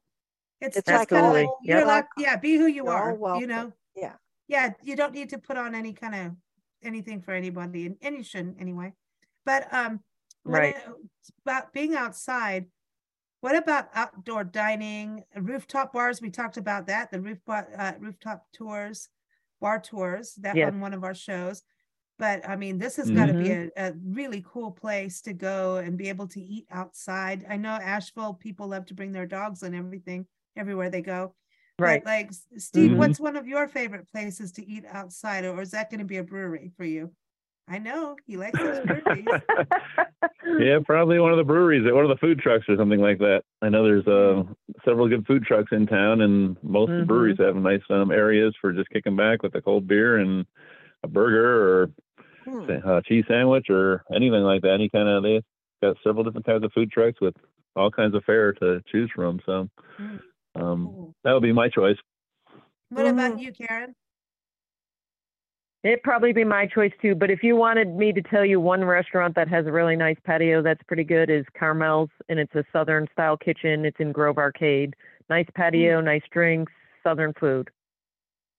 it's 0.60 0.80
It's 0.80 0.88
just 0.88 1.08
like 1.08 1.10
kind 1.10 1.26
of 1.26 1.32
like 1.32 1.54
Yep. 1.62 1.82
you're 1.82 1.86
like 1.86 2.06
Like, 2.06 2.06
yeah, 2.16 2.36
be 2.36 2.56
who 2.56 2.66
you 2.66 2.88
you're 2.88 2.96
all 2.96 3.16
are. 3.16 3.20
You 3.32 3.46
know, 3.46 3.74
Yeah. 3.94 4.16
yeah, 4.48 4.74
you 4.82 4.96
don't 4.96 5.14
need 5.14 5.30
to 5.30 5.38
put 5.38 5.56
on 5.58 5.74
any 5.74 5.94
kind 5.94 6.14
of 6.16 6.36
anything 6.82 7.22
for 7.22 7.32
anybody, 7.34 7.86
and, 7.86 7.98
and 8.02 8.16
you 8.16 8.24
shouldn't 8.24 8.60
anyway. 8.60 8.94
But 9.46 9.72
um, 9.74 10.04
when 10.44 10.64
Right. 10.64 10.76
it- 10.76 10.84
about 11.46 11.72
being 11.74 11.94
outside. 11.96 12.70
What 13.42 13.56
about 13.56 13.90
outdoor 13.94 14.44
dining, 14.44 15.24
rooftop 15.36 15.92
bars? 15.92 16.22
We 16.22 16.30
talked 16.30 16.56
about 16.56 16.86
that. 16.86 17.10
The 17.10 17.20
roof 17.20 17.44
bar, 17.44 17.68
uh, 17.76 17.94
rooftop 17.98 18.46
tours, 18.52 19.10
bar 19.60 19.80
tours. 19.80 20.34
That 20.36 20.58
Yes. 20.58 20.62
on 20.62 20.80
one 20.80 20.94
of 20.94 21.04
our 21.04 21.14
shows. 21.14 21.64
But 22.18 22.48
I 22.48 22.56
mean, 22.56 22.78
this 22.78 22.96
has 22.96 23.10
got 23.10 23.26
to 23.26 23.34
be 23.34 23.50
a, 23.50 23.68
Mm-hmm. 23.68 23.72
a 23.76 23.94
really 24.04 24.44
cool 24.46 24.72
place 24.72 25.22
to 25.22 25.34
go 25.34 25.78
and 25.78 25.98
be 25.98 26.08
able 26.10 26.28
to 26.28 26.40
eat 26.42 26.66
outside. 26.70 27.46
I 27.48 27.56
know 27.58 27.70
Asheville 27.72 28.34
people 28.34 28.68
love 28.68 28.86
to 28.86 28.94
bring 28.94 29.12
their 29.12 29.26
dogs 29.26 29.62
and 29.64 29.74
everything 29.74 30.28
everywhere 30.56 30.90
they 30.90 31.02
go. 31.02 31.36
But, 31.82 32.00
Right. 32.00 32.04
like 32.04 32.28
S- 32.28 32.46
Steve, 32.58 32.92
Mhm. 32.92 32.96
what's 32.96 33.20
one 33.20 33.36
of 33.36 33.48
your 33.48 33.68
favorite 33.68 34.08
places 34.08 34.52
to 34.54 34.66
eat 34.66 34.84
outside, 34.86 35.44
or 35.46 35.60
is 35.62 35.72
that 35.72 35.90
going 35.90 36.00
to 36.00 36.06
be 36.06 36.18
a 36.18 36.24
brewery 36.24 36.72
for 36.76 36.84
you? 36.84 37.16
I 37.68 37.78
know 37.78 38.16
he 38.26 38.36
likes 38.36 38.60
those 38.62 38.80
breweries. 38.86 39.32
Yeah, 40.58 40.78
probably 40.84 41.18
one 41.20 41.30
of 41.32 41.38
the 41.38 41.44
breweries, 41.44 41.90
one 41.90 42.04
of 42.04 42.10
the 42.10 42.16
food 42.16 42.38
trucks 42.40 42.64
or 42.68 42.76
something 42.76 43.00
like 43.00 43.18
that. 43.18 43.42
I 43.62 43.68
know 43.68 43.84
there's 43.84 44.06
uh, 44.06 44.42
several 44.84 45.08
good 45.08 45.26
food 45.26 45.44
trucks 45.44 45.70
in 45.72 45.86
town, 45.86 46.20
and 46.22 46.56
most 46.62 46.90
of 46.90 46.96
the 46.98 47.02
Mhm. 47.02 47.06
breweries 47.06 47.36
have 47.38 47.56
nice 47.56 47.80
um, 47.90 48.10
areas 48.10 48.54
for 48.60 48.72
just 48.72 48.90
kicking 48.90 49.16
back 49.16 49.42
with 49.42 49.54
a 49.54 49.62
cold 49.62 49.86
beer 49.86 50.18
and 50.18 50.44
a 51.04 51.08
burger 51.08 51.82
or 51.82 51.90
Hmm. 52.44 52.66
say, 52.66 52.80
uh, 52.84 53.00
cheese 53.02 53.24
sandwich 53.28 53.70
or 53.70 54.04
anything 54.14 54.42
like 54.42 54.62
that. 54.62 54.72
Any 54.74 54.88
kind 54.88 55.08
of 55.08 55.22
they 55.22 55.42
got 55.82 55.96
several 56.04 56.24
different 56.24 56.46
types 56.46 56.64
of 56.64 56.72
food 56.72 56.90
trucks 56.90 57.20
with 57.20 57.34
all 57.76 57.90
kinds 57.90 58.14
of 58.14 58.24
fare 58.24 58.52
to 58.54 58.82
choose 58.90 59.10
from. 59.14 59.40
So 59.46 59.68
Mm. 59.98 60.20
um, 60.56 60.84
Cool. 60.84 61.14
that 61.24 61.32
would 61.32 61.42
be 61.42 61.52
my 61.52 61.68
choice. 61.68 61.96
What 62.90 63.06
about 63.06 63.38
Mhm. 63.38 63.38
you, 63.38 63.52
Karen? 63.52 63.94
It'd 65.82 66.02
probably 66.02 66.32
be 66.32 66.44
my 66.44 66.66
choice 66.66 66.92
too. 67.00 67.14
But 67.14 67.30
if 67.30 67.42
you 67.42 67.56
wanted 67.56 67.96
me 67.96 68.12
to 68.12 68.22
tell 68.22 68.44
you 68.44 68.60
one 68.60 68.84
restaurant 68.84 69.34
that 69.34 69.48
has 69.48 69.66
a 69.66 69.72
really 69.72 69.96
nice 69.96 70.16
patio 70.24 70.62
that's 70.62 70.82
pretty 70.84 71.04
good 71.04 71.28
is 71.28 71.44
Carmel's, 71.58 72.10
and 72.28 72.38
it's 72.38 72.54
a 72.54 72.64
Southern 72.72 73.08
style 73.12 73.36
kitchen. 73.36 73.84
It's 73.84 73.98
in 73.98 74.12
Grove 74.12 74.38
Arcade. 74.38 74.94
Nice 75.28 75.46
patio, 75.54 76.00
nice 76.00 76.22
drinks, 76.30 76.72
Southern 77.02 77.32
food. 77.34 77.70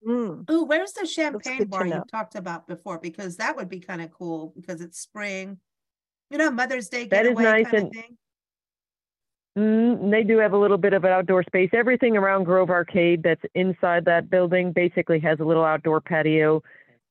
Mm. 0.06 0.44
Oh, 0.48 0.64
where's 0.64 0.92
the 0.92 1.06
champagne 1.06 1.64
bar 1.64 1.86
you 1.86 2.02
talked 2.10 2.34
about 2.34 2.68
before? 2.68 2.98
Because 2.98 3.38
that 3.38 3.56
would 3.56 3.70
be 3.70 3.80
kind 3.80 4.02
of 4.02 4.10
cool 4.10 4.52
because 4.54 4.82
it's 4.82 4.98
spring. 4.98 5.58
You 6.30 6.36
know, 6.36 6.50
Mother's 6.50 6.88
Day 6.88 7.06
That 7.06 7.24
is 7.24 7.30
getaway 7.30 7.44
nice 7.44 7.70
kind 7.70 7.86
of 7.86 7.92
thing. 7.92 8.18
Mm, 9.56 10.02
and 10.02 10.12
they 10.12 10.24
do 10.24 10.38
have 10.38 10.52
a 10.52 10.58
little 10.58 10.76
bit 10.76 10.92
of 10.92 11.04
an 11.04 11.12
outdoor 11.12 11.42
space. 11.44 11.70
Everything 11.72 12.16
around 12.16 12.44
Grove 12.44 12.70
Arcade 12.70 13.22
that's 13.22 13.42
inside 13.54 14.04
that 14.04 14.28
building 14.28 14.72
basically 14.72 15.20
has 15.20 15.38
a 15.40 15.44
little 15.44 15.64
outdoor 15.64 16.00
patio. 16.00 16.62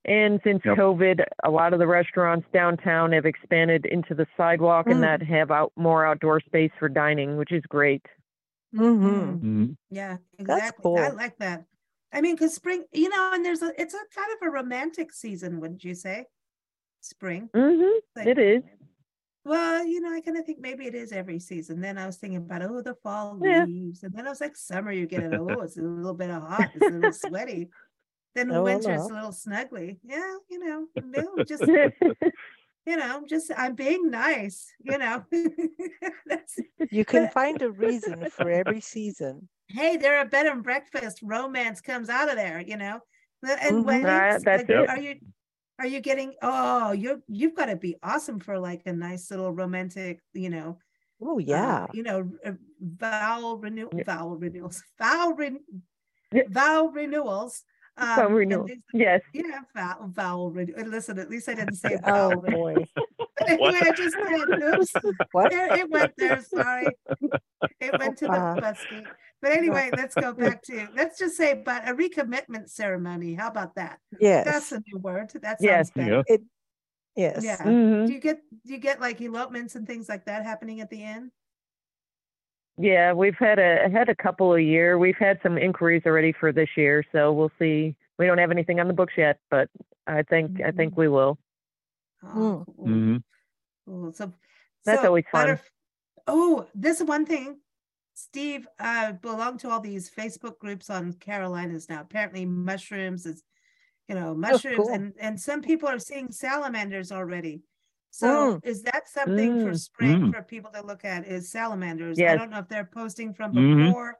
And 0.06 0.42
since 0.44 0.62
Yep. 0.66 0.78
COVID, 0.78 1.24
a 1.46 1.50
lot 1.50 1.72
of 1.74 1.80
the 1.80 1.88
restaurants 1.88 2.46
downtown 2.54 3.14
have 3.14 3.26
expanded 3.26 3.86
into 3.86 4.14
the 4.14 4.28
sidewalk 4.36 4.88
Mm. 4.88 4.92
and 4.92 5.04
that 5.04 5.22
have 5.22 5.50
out 5.52 5.72
more 5.78 6.06
outdoor 6.06 6.42
space 6.42 6.72
for 6.78 6.90
dining, 6.90 7.38
which 7.38 7.52
is 7.52 7.64
great. 7.68 8.06
hmm 8.76 9.34
hmm 9.36 9.66
Yeah, 9.90 10.18
That's 10.40 10.40
exactly. 10.40 10.98
I 11.00 11.10
like 11.10 11.38
that. 11.38 11.66
I 12.12 12.22
mean, 12.22 12.36
because 12.36 12.54
spring, 12.54 12.84
you 12.92 13.08
know, 13.10 13.32
and 13.34 13.46
there's 13.46 13.62
a, 13.62 13.72
it's 13.80 13.94
a 13.94 14.02
kind 14.14 14.32
of 14.34 14.48
a 14.48 14.52
romantic 14.52 15.12
season, 15.14 15.60
wouldn't 15.60 15.84
you 15.84 15.94
say? 15.96 16.26
Spring. 17.02 17.50
Mm-hmm. 17.54 18.00
Like- 18.16 18.28
It 18.28 18.40
is. 18.40 18.64
Well, 19.46 19.86
you 19.86 20.00
know, 20.00 20.14
I 20.14 20.22
kind 20.22 20.38
of 20.38 20.46
think 20.46 20.60
maybe 20.60 20.86
it 20.88 20.96
is 20.96 21.12
every 21.12 21.38
season. 21.40 21.82
Then 21.82 21.98
I 21.98 22.06
was 22.06 22.16
thinking 22.18 22.38
about, 22.38 22.62
oh, 22.64 22.82
the 22.82 22.96
fall 22.96 23.38
Yeah. 23.44 23.66
leaves. 23.66 24.04
And 24.04 24.14
then 24.14 24.26
I 24.26 24.30
was 24.30 24.40
like, 24.42 24.56
summer, 24.56 24.92
you 24.92 25.06
get 25.06 25.24
it. 25.24 25.34
Oh, 25.34 25.60
it's 25.62 25.78
a 25.78 25.82
little 25.82 26.14
bit 26.14 26.30
of 26.30 26.44
hot. 26.44 26.72
It's 26.74 26.88
a 26.88 26.90
little 26.92 27.12
sweaty. 27.14 27.70
Then 28.36 28.52
Oh, 28.52 28.64
winter, 28.64 28.94
it's 28.94 29.10
no. 29.10 29.14
a 29.14 29.18
little 29.18 29.32
snuggly. 29.32 30.00
Yeah, 30.04 30.38
you 30.50 30.60
know, 30.60 30.88
no, 31.04 31.44
just, 31.48 31.64
you 32.86 32.98
know, 32.98 33.24
just 33.30 33.52
I'm 33.56 33.76
being 33.76 34.10
nice, 34.10 34.72
you 34.84 34.98
know. 34.98 35.24
That's, 36.26 36.58
You 36.92 37.06
can 37.06 37.30
find 37.30 37.62
a 37.62 37.72
reason 37.72 38.26
for 38.32 38.50
every 38.50 38.82
season. 38.82 39.48
hey, 39.70 39.98
they're 39.98 40.22
a 40.22 40.26
bed 40.26 40.46
and 40.48 40.64
breakfast. 40.64 41.20
Romance 41.24 41.80
comes 41.82 42.10
out 42.10 42.30
of 42.30 42.36
there, 42.36 42.60
you 42.62 42.78
know. 42.78 43.00
The- 43.42 43.62
And 43.64 43.84
Mhm. 43.84 43.86
weddings, 43.86 44.44
that's 44.44 44.70
like, 44.70 44.90
are 44.90 45.00
you 45.00 45.16
are 45.80 45.88
you 45.88 46.00
getting? 46.02 46.34
Oh, 46.42 46.92
you're 46.92 47.22
you've 47.28 47.56
got 47.56 47.66
to 47.66 47.76
be 47.76 47.96
awesome 48.04 48.40
for 48.40 48.60
like 48.60 48.84
a 48.86 48.94
nice 48.94 49.30
little 49.32 49.52
romantic, 49.52 50.22
you 50.34 50.50
know. 50.50 50.78
Oh 51.22 51.38
uh, 51.38 51.44
yeah. 51.46 51.88
you 51.94 52.04
know, 52.04 52.30
uh, 52.46 52.54
vow 52.80 53.56
renew 53.56 53.90
Yeah. 53.96 54.04
vow 54.06 54.36
renewals, 54.36 54.84
vow 54.98 55.34
ren 55.38 55.60
Yeah. 56.32 56.44
vow 56.50 56.88
renewals. 56.88 57.64
Um, 57.98 58.16
Some 58.16 58.26
and 58.28 58.36
renewal. 58.36 58.68
Yes. 58.94 59.22
Yeah, 59.34 59.60
vow 59.76 60.08
vowel 60.12 60.52
renewal. 60.52 60.86
Listen, 60.88 61.20
at 61.20 61.30
least 61.30 61.48
I 61.48 61.54
didn't 61.54 61.76
say 61.76 61.98
Oh 62.06 62.30
vowel. 62.30 62.42
renewal. 62.42 62.74
boy. 62.76 62.86
Anyway, 63.48 63.80
I 63.82 63.92
just 63.92 64.16
did. 64.18 64.64
Oops. 64.64 64.94
What? 65.32 65.52
There, 65.52 65.74
it 65.80 65.90
went 65.90 66.14
there. 66.18 66.42
Sorry. 66.44 66.88
It 67.80 68.00
went 68.00 68.18
to 68.20 68.26
the 68.26 68.32
Uh, 68.34 68.56
busky. 68.62 69.06
But 69.42 69.52
anyway, 69.52 69.90
let's 69.96 70.16
go 70.16 70.34
back 70.34 70.62
to 70.64 70.88
let's 70.96 71.20
just 71.20 71.36
say, 71.38 71.62
but 71.66 71.88
a 71.88 71.94
recommitment 71.94 72.70
ceremony. 72.70 73.34
How 73.36 73.48
about 73.50 73.76
that? 73.76 74.00
Yes. 74.20 74.46
That's 74.46 74.72
a 74.72 74.82
new 74.88 75.00
word. 75.00 75.30
That 75.42 75.60
sounds 75.60 75.62
Yes. 75.62 75.92
There 75.96 76.06
better. 76.06 76.24
you 76.30 76.38
go. 76.38 76.44
Yes. 77.16 77.44
Yeah. 77.44 77.62
hmm 77.62 78.06
Do 78.06 78.14
you 78.14 78.20
get 78.20 78.40
do 78.66 78.74
you 78.74 78.80
get 78.80 79.00
like 79.02 79.22
elopements 79.22 79.76
and 79.76 79.86
things 79.86 80.10
like 80.10 80.26
that 80.26 80.46
happening 80.46 80.82
at 80.82 80.90
the 80.90 81.04
end? 81.04 81.30
Yeah, 82.78 83.14
we've 83.14 83.36
had 83.38 83.60
a 83.60 83.88
had 83.90 84.10
a 84.10 84.16
couple 84.16 84.54
a 84.56 84.60
year. 84.60 84.98
We've 84.98 85.18
had 85.18 85.40
some 85.44 85.58
inquiries 85.58 86.04
already 86.06 86.32
for 86.32 86.52
this 86.52 86.70
year, 86.76 87.04
so 87.12 87.32
we'll 87.32 87.52
see. 87.60 87.96
We 88.18 88.26
don't 88.26 88.40
have 88.40 88.52
anything 88.52 88.80
on 88.80 88.88
the 88.88 88.94
books 88.94 89.14
yet, 89.18 89.38
but 89.52 89.70
I 90.08 90.24
think 90.24 90.60
I 90.62 90.72
think 90.72 90.94
Mhm. 90.94 90.98
we 90.98 91.08
will. 91.08 91.38
Oh, 92.24 92.66
cool. 92.76 92.86
hmm 92.86 93.18
Cool. 93.86 94.12
So 94.14 94.32
That's 94.86 95.02
so 95.02 95.08
always 95.08 95.26
fun. 95.32 95.50
butterf- 95.50 95.70
Oh, 96.26 96.68
this 96.74 97.02
one 97.02 97.26
thing. 97.26 97.60
Steve 98.16 98.68
uh 98.80 99.12
belong 99.14 99.58
to 99.60 99.70
all 99.70 99.80
these 99.80 100.10
Facebook 100.10 100.58
groups 100.60 100.90
on 100.90 101.14
Carolinas 101.14 101.90
now. 101.90 102.02
Apparently 102.02 102.46
mushrooms 102.46 103.26
is 103.26 103.44
you 104.08 104.16
know, 104.16 104.34
mushrooms 104.36 104.78
cool. 104.78 104.90
and 104.94 105.14
and 105.20 105.40
some 105.40 105.62
people 105.62 105.88
are 105.90 106.00
seeing 106.00 106.32
salamanders 106.32 107.12
already. 107.12 107.62
So 108.14 108.60
is 108.64 108.84
that 108.84 109.10
something 109.10 109.60
for 109.62 109.72
Mm. 109.72 109.80
spring 109.80 110.22
Mm. 110.22 110.32
for 110.36 110.44
people 110.44 110.70
to 110.72 110.82
look 110.86 111.04
at 111.04 111.26
is 111.26 111.50
salamanders? 111.50 112.22
I 112.22 112.36
don't 112.38 112.52
know 112.52 112.60
if 112.60 112.68
they're 112.68 112.86
posting 112.86 113.34
from 113.34 113.54
Mhm. 113.54 113.88
before 113.88 114.20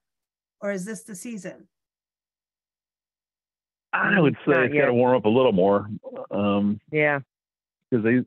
or 0.62 0.72
is 0.72 0.84
this 0.84 1.04
the 1.04 1.14
season? 1.14 1.68
I 3.94 4.20
would 4.20 4.36
say 4.48 4.54
Not 4.54 4.66
it's 4.66 4.74
got 4.74 4.86
to 4.88 4.94
warm 4.96 5.16
up 5.16 5.26
a 5.26 5.30
little 5.30 5.52
more 5.52 5.88
um, 6.32 6.82
Yeah. 6.92 7.20
because 7.90 8.04
they 8.04 8.26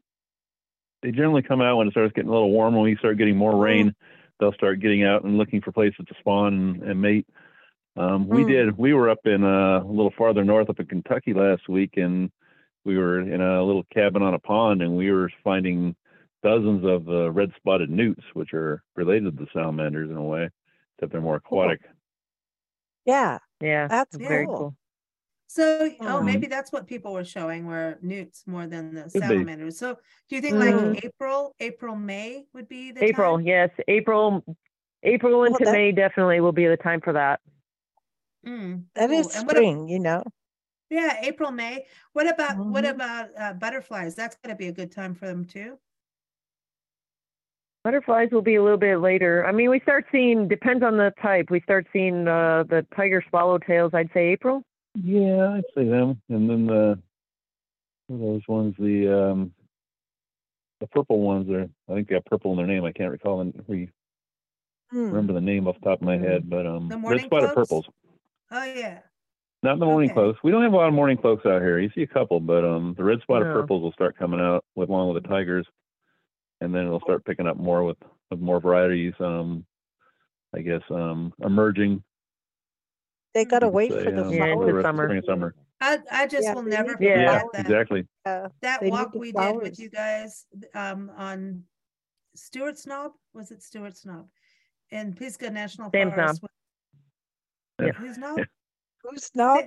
they 1.03 1.11
generally 1.11 1.43
come 1.43 1.61
out 1.61 1.77
when 1.79 1.89
it 1.89 1.91
starts 1.91 2.13
getting 2.15 2.31
a 2.31 2.33
little 2.33 2.51
warmer. 2.53 2.77
When 2.79 2.85
we 2.91 2.97
start 2.97 3.19
getting 3.19 3.37
more 3.37 3.57
rain, 3.57 3.95
they'll 4.39 4.53
start 4.53 4.79
getting 4.79 5.03
out 5.03 5.25
and 5.25 5.37
looking 5.37 5.61
for 5.61 5.73
places 5.73 6.07
to 6.07 6.15
spawn 6.21 6.55
and, 6.55 6.83
and 6.85 7.03
mate. 7.03 7.27
Um, 7.97 8.29
we 8.29 8.43
Hmm. 8.45 8.49
did. 8.51 8.79
We 8.79 8.93
were 8.95 9.11
up 9.11 9.27
in 9.27 9.43
uh, 9.43 9.81
a 9.81 9.85
little 9.85 10.13
farther 10.13 10.45
north, 10.45 10.71
up 10.71 10.79
in 10.79 10.87
Kentucky 10.87 11.35
last 11.35 11.69
week, 11.69 11.97
and 11.97 12.31
we 12.87 12.97
were 12.97 13.21
in 13.21 13.41
a 13.41 13.63
little 13.65 13.85
cabin 13.93 14.23
on 14.23 14.33
a 14.33 14.39
pond, 14.39 14.81
and 14.81 14.97
we 14.97 15.11
were 15.11 15.31
finding 15.43 15.95
dozens 16.43 16.85
of 16.87 17.05
the 17.05 17.31
red-spotted 17.33 17.91
newts, 17.91 18.23
which 18.35 18.55
are 18.55 18.83
related 18.95 19.37
to 19.37 19.45
the 19.45 19.51
salamanders 19.53 20.09
in 20.09 20.17
a 20.17 20.23
way, 20.23 20.49
except 20.97 21.11
they're 21.13 21.21
more 21.21 21.41
Cool. 21.41 21.63
aquatic. 21.63 21.81
Yeah. 23.05 23.39
Yeah. 23.61 23.89
That's 23.89 24.17
Very 24.17 24.47
cool. 24.47 24.57
cool. 24.57 24.77
So, 25.49 25.91
oh, 26.01 26.05
Mhm. 26.21 26.25
maybe 26.25 26.47
that's 26.47 26.73
what 26.73 26.87
people 26.87 27.13
were 27.13 27.25
showing 27.25 27.67
were 27.67 27.99
newts 28.03 28.47
more 28.47 28.67
than 28.67 28.95
the 28.95 29.05
be. 29.05 29.19
salamanders. 29.21 29.79
So, 29.79 29.97
do 30.29 30.37
you 30.37 30.43
think 30.43 30.55
like 30.57 31.05
April, 31.05 31.55
April, 31.61 31.97
May 31.97 32.47
would 32.53 32.69
be 32.69 32.93
the 32.93 33.01
time? 33.01 33.09
April, 33.09 33.37
time? 33.39 33.47
yes. 33.47 33.71
April 33.89 34.45
April 35.03 35.45
into 35.45 35.65
that- 35.65 35.73
May 35.73 35.93
definitely 35.93 36.41
will 36.41 36.53
be 36.53 36.67
the 36.67 36.77
time 36.77 37.01
for 37.01 37.13
that. 37.13 37.41
Mm, 38.45 38.85
That 38.95 39.11
is 39.11 39.27
cool. 39.29 39.37
And 39.39 39.47
what 39.47 39.57
a- 39.57 39.59
spring, 39.61 39.89
you 39.89 39.99
know. 40.01 40.23
Yeah, 40.91 41.19
April, 41.23 41.51
May. 41.51 41.87
What 42.13 42.29
about 42.29 42.57
what 42.71 42.85
Mhm. 42.85 42.91
about 42.95 43.29
uh, 43.39 43.53
butterflies? 43.55 44.15
That's 44.15 44.37
going 44.37 44.55
to 44.55 44.59
be 44.59 44.69
a 44.69 44.73
good 44.73 44.93
time 44.93 45.15
for 45.15 45.27
them 45.27 45.45
too. 45.45 45.79
Butterflies 47.85 48.31
will 48.33 48.43
be 48.43 48.57
a 48.57 48.63
little 48.63 48.79
bit 48.79 48.99
later. 48.99 49.47
I 49.47 49.53
mean, 49.53 49.71
we 49.71 49.79
start 49.81 50.07
seeing 50.11 50.49
depends 50.49 50.83
on 50.83 50.97
the 50.97 51.13
type. 51.23 51.51
We 51.51 51.61
start 51.61 51.87
seeing 51.93 52.27
uh, 52.27 52.65
the 52.69 52.85
tiger 52.97 53.23
swallowtails. 53.33 53.95
I'd 53.95 54.11
say 54.13 54.27
April. 54.29 54.65
Yeah, 54.97 55.51
I'd 55.55 55.65
say 55.75 55.85
them. 55.89 56.21
And 56.29 56.51
then 56.51 56.67
the 56.67 57.01
those 58.09 58.43
ones, 58.49 58.75
the 58.79 59.09
um 59.31 59.55
the 60.81 60.87
purple 60.89 61.21
ones 61.21 61.49
are 61.51 61.69
I 61.89 61.95
think 61.95 62.09
they 62.09 62.15
have 62.15 62.25
purple 62.25 62.51
in 62.53 62.57
their 62.59 62.67
name. 62.67 62.85
I 62.85 62.93
can't 62.93 63.11
recall 63.13 63.41
and 63.41 63.55
we 63.69 63.91
Hmm. 64.91 65.07
remember 65.11 65.33
the 65.33 65.41
name 65.41 65.67
off 65.69 65.77
the 65.81 65.91
top 65.91 66.01
of 66.01 66.07
my 66.07 66.19
head, 66.19 66.49
but 66.51 66.67
um 66.67 66.89
The 66.89 66.95
red 66.97 67.01
morning 67.03 67.27
spotted 67.27 67.53
purples. 67.55 67.87
Oh 68.51 68.65
yeah. 68.65 69.01
Not 69.67 69.81
the 69.81 69.85
morning 69.87 70.11
Okay. 70.11 70.15
cloaks. 70.15 70.39
We 70.45 70.53
don't 70.53 70.63
have 70.63 70.73
a 70.73 70.77
lot 70.77 70.87
of 70.87 70.95
morning 70.95 71.17
cloaks 71.17 71.45
out 71.45 71.61
here. 71.61 71.81
You 71.81 71.91
see 71.93 72.03
a 72.03 72.07
couple, 72.07 72.39
but 72.39 72.65
um 72.65 72.95
the 72.97 73.03
red 73.03 73.21
spotted 73.23 73.47
No. 73.49 73.53
purples 73.55 73.83
will 73.83 73.91
start 73.93 74.17
coming 74.17 74.39
out 74.39 74.65
with 74.77 74.89
along 74.91 75.13
with 75.13 75.21
the 75.25 75.29
tigers. 75.29 75.67
And 76.61 76.73
then 76.73 76.87
it'll 76.87 77.01
start 77.01 77.25
picking 77.25 77.49
up 77.49 77.57
more 77.57 77.83
with, 77.83 77.97
with 78.31 78.39
more 78.39 78.61
varieties, 78.61 79.15
um 79.19 79.67
I 80.55 80.61
guess 80.61 80.83
um 80.91 81.33
emerging. 81.41 82.05
They 83.35 83.45
gotta 83.45 83.67
wait 83.67 83.91
say, 83.91 84.05
for 84.05 84.11
the 84.13 84.25
um, 84.27 84.33
Yeah, 84.33 84.55
for 84.55 84.67
the 84.67 84.75
rest 84.75 84.87
of 84.87 84.91
summer. 84.91 85.05
spring 85.07 85.19
and 85.19 85.27
summer. 85.27 85.55
I 85.81 85.99
I 86.13 86.27
just 86.29 86.45
Yeah, 86.45 86.55
will 86.55 86.63
never 86.63 86.93
forget 86.93 87.19
Yeah, 87.19 87.43
that. 87.53 87.61
exactly. 87.61 88.07
Yeah, 88.25 88.49
That 88.63 88.85
walk 88.85 89.13
the 89.15 89.19
we 89.19 89.33
did 89.33 89.57
with 89.57 89.81
you 89.81 89.91
guys 89.91 90.47
um 90.75 91.11
on 91.17 91.65
Stewart's 92.37 92.87
Knob, 92.87 93.13
was 93.35 93.51
it 93.51 93.65
Stewart's 93.65 94.07
Knob? 94.07 94.29
In 94.91 95.13
Pisgah 95.13 95.51
National 95.51 95.91
Sam's 95.91 96.11
Knob. 96.11 96.17
Forest. 96.17 96.43
with- 96.43 96.51
Yeah. 97.89 97.93
Who's 97.95 98.17
knob? 98.17 98.39
Who's 99.09 99.31
not? 99.35 99.65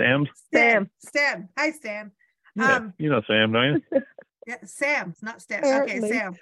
Sam. 0.00 0.26
Sam. 0.26 0.26
Sam. 0.52 0.90
Stan. 0.98 1.48
Hi, 1.58 1.70
Stan. 1.72 2.12
Yeah, 2.56 2.76
Um, 2.76 2.94
you 2.98 3.10
know 3.10 3.22
Sam, 3.26 3.52
don't 3.52 3.82
you? 3.92 4.02
yeah, 4.46 4.56
Sam, 4.64 5.14
not 5.22 5.40
Stan. 5.42 5.64
Okay, 5.82 6.00
Sam. 6.00 6.34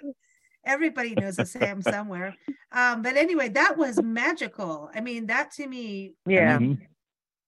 Everybody 0.65 1.15
knows 1.15 1.37
a 1.39 1.45
Sam 1.45 1.81
somewhere. 1.81 2.35
Um, 2.71 3.01
but 3.01 3.15
anyway, 3.15 3.49
that 3.49 3.77
was 3.77 4.01
magical. 4.01 4.89
I 4.93 5.01
mean, 5.01 5.27
that 5.27 5.51
to 5.53 5.67
me, 5.67 6.13
I 6.27 6.31
Yeah. 6.31 6.57
mean, 6.57 6.77
Mhm. 6.77 6.87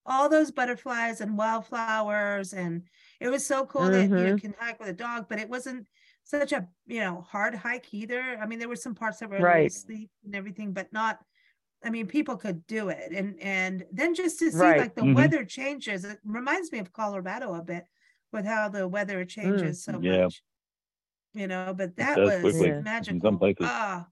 all 0.06 0.30
those 0.30 0.52
butterflies 0.52 1.22
and 1.22 1.38
wildflowers 1.38 2.54
and 2.54 2.84
it 3.20 3.30
was 3.30 3.46
so 3.46 3.66
cool 3.68 3.90
that 3.90 4.02
you 4.04 4.08
know, 4.10 4.16
Mhm. 4.24 4.30
you 4.30 4.36
can 4.38 4.56
hike 4.60 4.80
with 4.80 4.90
a 4.90 4.94
dog 4.94 5.28
but 5.30 5.40
it 5.40 5.48
wasn't 5.48 5.88
such 6.24 6.52
a 6.54 6.68
you 6.88 7.00
know 7.02 7.22
hard 7.22 7.54
hike 7.54 7.94
either 7.94 8.20
i 8.42 8.48
mean 8.48 8.58
there 8.58 8.68
were 8.68 8.76
some 8.76 8.96
parts 8.96 9.20
that 9.20 9.30
were 9.30 9.38
a 9.38 9.42
Right. 9.44 9.72
steep 9.72 10.10
and 10.26 10.36
everything 10.36 10.74
but 10.74 10.92
not 10.92 11.24
i 11.84 11.90
mean 11.90 12.06
people 12.08 12.36
could 12.38 12.66
do 12.68 12.90
it 12.90 13.12
and 13.12 13.40
and 13.42 13.86
then 13.92 14.14
just 14.14 14.40
to 14.40 14.52
see 14.52 14.58
Right. 14.58 14.80
like 14.80 14.96
the 14.96 15.02
Mhm. 15.02 15.16
weather 15.16 15.44
changes 15.46 16.04
it 16.06 16.20
reminds 16.24 16.72
me 16.72 16.80
of 16.80 16.92
colorado 16.94 17.54
a 17.56 17.62
bit 17.64 17.86
with 18.32 18.46
how 18.46 18.70
the 18.70 18.88
weather 18.88 19.26
changes 19.26 19.84
so 19.84 19.94
Mm, 19.94 20.04
yeah. 20.04 20.24
much 20.24 20.44
you 21.34 21.48
know 21.48 21.74
but 21.76 21.96
that 21.98 22.18
does 22.18 22.44
was 22.44 22.54
quickly 22.54 22.70
in 22.70 22.76
some 22.76 22.84
magical 22.84 23.38
places. 23.38 23.66
ah 23.70 24.08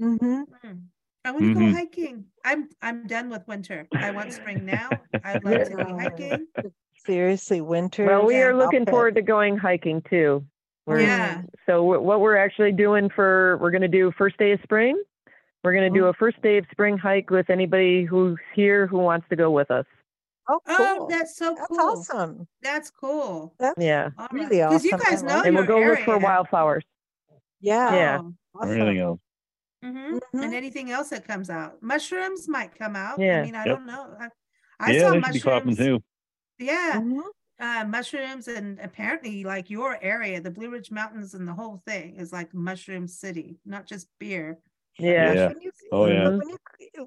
Mm-hmm. 0.00 0.42
mm. 0.64 0.82
I 1.24 1.30
want 1.32 1.44
to 1.44 1.54
go 1.54 1.60
Mhm. 1.60 1.72
hiking. 1.72 2.24
I'm 2.44 2.68
I'm 2.82 3.06
done 3.08 3.30
with 3.30 3.48
winter. 3.48 3.88
I 3.94 4.12
want 4.12 4.32
spring 4.32 4.64
now. 4.64 4.88
I'd 5.24 5.42
like 5.42 5.64
to 5.70 5.76
be 5.76 5.82
hiking. 5.82 6.46
Seriously, 7.04 7.60
winter. 7.60 8.04
Well, 8.06 8.26
we 8.26 8.34
Yeah. 8.34 8.44
are 8.48 8.56
looking 8.56 8.82
Outfit. 8.82 8.92
forward 8.92 9.14
to 9.16 9.22
going 9.22 9.56
hiking 9.56 10.02
too. 10.02 10.46
We're, 10.86 11.00
Yeah. 11.00 11.42
So 11.66 11.82
wh- 11.82 12.02
what 12.04 12.20
we're 12.20 12.36
actually 12.36 12.70
doing 12.72 13.08
for 13.10 13.58
we're 13.60 13.72
going 13.72 13.82
to 13.82 13.88
do 13.88 14.12
first 14.12 14.36
day 14.36 14.52
of 14.52 14.60
spring. 14.62 15.02
We're 15.66 15.72
going 15.74 15.92
to 15.92 15.98
do 15.98 16.04
Mhm. 16.04 16.10
a 16.10 16.12
first 16.12 16.40
day 16.42 16.58
of 16.58 16.66
spring 16.70 16.96
hike 16.96 17.28
with 17.28 17.50
anybody 17.50 18.04
who's 18.04 18.38
here 18.54 18.86
who 18.86 18.98
wants 18.98 19.28
to 19.30 19.34
go 19.34 19.50
with 19.50 19.68
us. 19.72 19.84
Oh, 20.48 20.60
Oh, 20.68 21.08
that's 21.10 21.34
so 21.36 21.56
cool. 21.56 21.76
That's 21.76 22.10
awesome. 22.12 22.46
That's 22.62 22.88
cool. 22.88 23.52
That's 23.58 23.74
Yeah. 23.76 24.10
All 24.16 24.28
right. 24.30 24.32
really 24.32 24.58
Because 24.58 24.84
you 24.84 24.92
awesome. 24.92 25.10
Guys 25.10 25.22
know 25.24 25.42
And 25.44 25.56
we'll 25.56 25.66
go 25.66 25.80
look 25.80 25.98
for 26.04 26.18
wildflowers. 26.18 26.84
yeah. 27.58 27.92
Yeah. 27.96 28.18
Oh, 28.22 28.32
Awesome. 28.54 28.70
anything 28.80 28.98
else. 28.98 29.18
mhm. 29.84 30.20
Mhm. 30.32 30.44
And 30.44 30.54
anything 30.54 30.92
else 30.92 31.10
that 31.10 31.26
comes 31.26 31.50
out. 31.50 31.82
Mushrooms 31.82 32.46
might 32.48 32.72
come 32.76 32.94
out. 32.94 33.18
Yeah. 33.18 33.40
I 33.40 33.42
mean, 33.42 33.56
I 33.56 33.64
Yep. 33.64 33.76
don't 33.76 33.86
know. 33.86 34.16
I, 34.20 34.28
I 34.78 34.92
yeah, 34.92 35.00
saw 35.00 35.10
they 35.14 35.20
should 35.22 35.32
be 35.32 35.40
popping 35.40 35.66
mushrooms. 35.70 35.78
too. 36.58 36.64
Yeah. 36.64 36.92
Mhm. 37.00 37.22
Uh, 37.58 37.84
mushrooms 37.88 38.46
and 38.46 38.78
apparently 38.78 39.42
like 39.42 39.68
your 39.68 39.98
area, 40.00 40.40
the 40.40 40.50
Blue 40.52 40.70
Ridge 40.70 40.92
Mountains 40.92 41.34
and 41.34 41.48
the 41.48 41.54
whole 41.54 41.82
thing 41.86 42.14
is 42.14 42.32
like 42.32 42.54
mushroom 42.54 43.08
city, 43.08 43.58
not 43.64 43.84
just 43.84 44.08
beer. 44.20 44.60
Yeah. 44.98 45.34
Yeah. 45.34 45.48
When 45.48 45.60
you, 45.60 45.72
Oh, 45.90 46.06
yeah. 46.06 46.30
when 46.38 46.48
you 46.50 46.58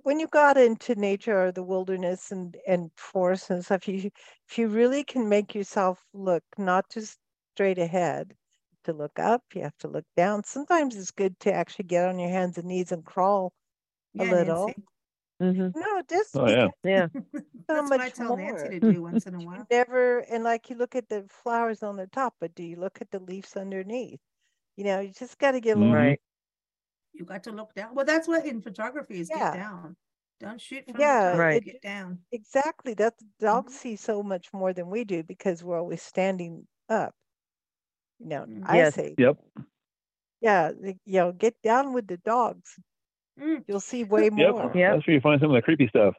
when 0.04 0.19
you 0.19 0.28
got 0.28 0.58
into 0.58 0.95
nature 0.95 1.45
or 1.47 1.52
the 1.52 1.63
wilderness 1.63 2.32
and 2.32 2.56
and 2.67 2.91
forests 2.97 3.49
and 3.49 3.63
stuff, 3.65 3.88
you 3.88 4.12
if 4.49 4.58
you 4.58 4.67
really 4.67 5.04
can 5.04 5.28
make 5.30 5.56
yourself 5.56 6.06
look 6.13 6.43
not 6.58 6.89
just 6.89 7.19
straight 7.56 7.80
ahead, 7.80 8.36
to 8.86 8.93
look 8.93 9.19
up, 9.19 9.43
you 9.54 9.62
have 9.63 9.78
to 9.80 9.88
look 9.88 10.06
down. 10.15 10.43
Sometimes 10.43 10.95
it's 10.95 11.12
good 11.12 11.39
to 11.41 11.54
actually 11.54 11.86
get 11.86 12.08
on 12.08 12.19
your 12.19 12.30
hands 12.30 12.58
and 12.58 12.67
knees 12.67 12.91
and 12.91 13.06
crawl 13.06 13.54
a 14.19 14.23
Yeah, 14.23 14.25
little. 14.25 14.73
Nancy. 14.73 14.75
hmm 15.39 15.69
No, 15.75 16.02
just 16.10 16.36
Oh, 16.36 16.47
yeah. 16.47 16.69
Yeah. 16.84 17.08
That's 17.67 17.91
what 17.91 18.02
I 18.02 18.10
much 18.10 18.12
tell 18.12 18.32
Nancy 18.34 18.69
to 18.69 18.80
do 18.82 19.02
once 19.04 19.25
in 19.28 19.36
a 19.36 19.41
while. 19.41 19.67
never 19.71 20.19
and 20.21 20.43
like 20.43 20.69
you 20.69 20.75
look 20.78 20.95
at 20.95 21.10
the 21.10 21.28
flowers 21.30 21.84
on 21.84 21.97
the 21.97 22.08
top, 22.08 22.36
but 22.39 22.56
do 22.56 22.63
you 22.63 22.78
look 22.78 23.02
at 23.02 23.12
the 23.12 23.19
leaves 23.19 23.56
underneath? 23.58 24.21
You 24.78 24.86
know, 24.86 24.99
you 25.02 25.12
just 25.13 25.39
got 25.39 25.54
to 25.54 25.62
get 25.62 25.78
a 25.78 25.82
little 25.82 25.95
Mhm. 25.95 25.95
Right. 25.95 26.21
You 27.13 27.26
got 27.26 27.43
to 27.43 27.52
look 27.52 27.74
down. 27.74 27.95
Well, 27.95 28.06
that's 28.06 28.28
what 28.28 28.45
in 28.45 28.62
photography 28.62 29.19
is 29.19 29.30
Yeah. 29.30 29.52
get 29.52 29.60
down. 29.60 29.95
Don't 30.39 30.62
shoot 30.62 30.86
from 30.89 31.02
Yeah, 31.02 31.24
the 31.26 31.32
top. 31.32 31.39
Right. 31.39 31.63
Get 31.63 31.82
down. 31.82 32.19
Exactly. 32.32 32.93
That 32.93 33.13
dogs 33.39 33.74
Mhm. 33.74 33.78
see 33.78 33.95
so 33.98 34.24
much 34.24 34.54
more 34.54 34.72
than 34.74 34.89
we 34.89 35.04
do 35.04 35.24
because 35.24 35.63
we're 35.63 35.78
always 35.80 36.02
standing 36.02 36.67
up. 36.88 37.13
You 38.19 38.28
know, 38.28 38.45
Mm. 38.45 38.63
I 38.65 38.78
Yes. 38.78 38.95
say, 38.95 39.15
Yep. 39.17 39.38
yeah, 40.41 40.72
the- 40.72 40.98
you 41.06 41.19
know, 41.19 41.32
get 41.34 41.62
down 41.62 41.93
with 41.93 42.08
the 42.08 42.17
dogs. 42.17 42.80
Mm. 43.38 43.63
You'll 43.67 43.80
see 43.82 44.04
way 44.04 44.30
more. 44.63 44.72
Yep. 44.76 44.95
That's 44.95 45.08
where 45.08 45.13
you 45.15 45.22
find 45.22 45.41
some 45.41 45.52
of 45.52 45.56
the 45.56 45.62
creepy 45.62 45.88
stuff. 45.88 46.15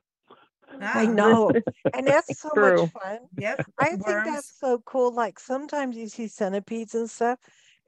I 0.80 1.06
Ah, 1.06 1.12
know. 1.12 1.50
And 1.94 2.06
that's 2.06 2.38
so 2.40 2.50
True. 2.54 2.82
much 2.82 2.92
fun. 2.92 3.18
Yep. 3.36 3.60
I 3.78 3.96
think 3.96 4.00
that's 4.24 4.58
so 4.58 4.78
cool. 4.80 5.12
Like 5.12 5.38
sometimes 5.40 5.96
you 5.96 6.08
see 6.08 6.28
centipedes 6.28 6.94
and 6.94 7.10
stuff, 7.10 7.38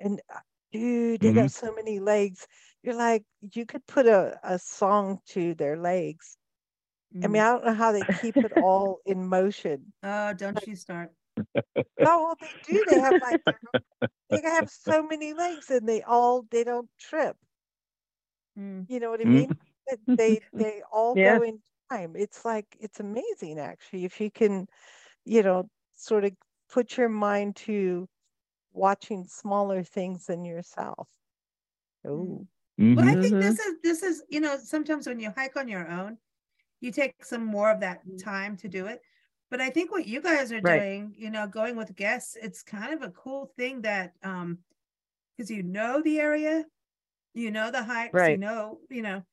and 0.00 0.20
uh, 0.34 0.40
dude, 0.72 1.20
they 1.20 1.30
Mhm. 1.30 1.34
got 1.34 1.50
so 1.52 1.72
many 1.72 2.00
legs. 2.00 2.46
You're 2.82 2.94
like, 2.94 3.24
you 3.54 3.66
could 3.66 3.86
put 3.86 4.06
a, 4.06 4.38
a 4.42 4.58
song 4.58 5.20
to 5.28 5.54
their 5.54 5.76
legs. 5.76 6.36
I 7.22 7.28
mean, 7.28 7.42
Mm. 7.42 7.42
I 7.42 7.52
don't 7.52 7.64
know 7.66 7.74
how 7.74 7.92
they 7.92 8.06
keep 8.06 8.44
it 8.44 8.52
all 8.52 9.00
in 9.06 9.26
motion. 9.28 9.92
Oh, 10.02 10.32
don't 10.34 10.66
you 10.66 10.76
start. 10.76 11.12
No, 12.00 12.22
well, 12.22 12.36
they 12.40 12.54
do. 12.62 12.84
They 12.86 12.98
have 12.98 13.16
like 13.20 13.40
they 14.30 14.40
have 14.42 14.68
so 14.70 15.02
many 15.02 15.32
legs, 15.34 15.70
and 15.70 15.88
they 15.88 16.02
all 16.02 16.42
they 16.50 16.64
don't 16.64 16.90
trip. 16.98 17.36
Mm. 18.58 18.88
You 18.88 19.00
know 19.00 19.10
what 19.10 19.20
I 19.20 19.24
Mm. 19.24 19.26
mean? 19.26 19.54
It- 19.86 20.00
They 20.16 20.40
they 20.56 20.82
all 20.92 21.16
Yeah. 21.16 21.16
go 21.16 21.42
in 21.42 21.62
time. 21.90 22.14
It's 22.16 22.44
like 22.44 22.76
it's 22.80 23.00
amazing 23.00 23.58
actually 23.58 24.04
if 24.04 24.20
you 24.20 24.30
can, 24.30 24.68
you 25.24 25.42
know, 25.42 25.70
sort 25.94 26.24
of 26.24 26.32
put 26.68 26.96
your 26.96 27.08
mind 27.08 27.56
to 27.56 28.08
watching 28.72 29.26
smaller 29.26 29.82
things 29.84 30.26
than 30.26 30.44
yourself. 30.44 31.08
Oh, 32.04 32.46
Well, 32.94 33.06
I 33.08 33.14
Mhm. 33.14 33.16
think 33.16 33.38
Mhm. 33.38 33.40
this 33.40 33.58
is 33.58 33.76
this 33.82 34.02
is 34.02 34.22
you 34.28 34.40
know 34.40 34.58
sometimes 34.58 35.06
when 35.06 35.20
you 35.20 35.30
hike 35.30 35.56
on 35.56 35.68
your 35.68 35.88
own, 35.88 36.18
you 36.80 36.92
take 36.92 37.24
some 37.24 37.44
more 37.44 37.70
of 37.70 37.80
that 37.80 38.04
Mm. 38.06 38.22
time 38.22 38.56
to 38.58 38.68
do 38.68 38.87
it. 38.87 39.02
But 39.50 39.61
I 39.62 39.70
think 39.70 39.90
what 39.92 40.06
you 40.06 40.20
guys 40.22 40.52
are 40.52 40.61
Right. 40.61 40.85
doing, 40.85 41.14
you 41.18 41.30
know, 41.30 41.46
going 41.48 41.76
with 41.76 41.96
guests, 41.96 42.37
it's 42.37 42.62
kind 42.62 42.94
of 42.94 43.02
a 43.02 43.12
cool 43.12 43.46
thing 43.58 43.82
that 43.82 44.14
um 44.24 44.61
because 45.37 45.50
you 45.50 45.62
know 45.64 46.02
the 46.02 46.20
area, 46.20 46.66
you 47.35 47.50
know 47.52 47.70
the 47.72 47.85
hikes, 47.85 48.28
you 48.28 48.38
know, 48.38 48.80
you 48.90 49.02
know, 49.02 49.24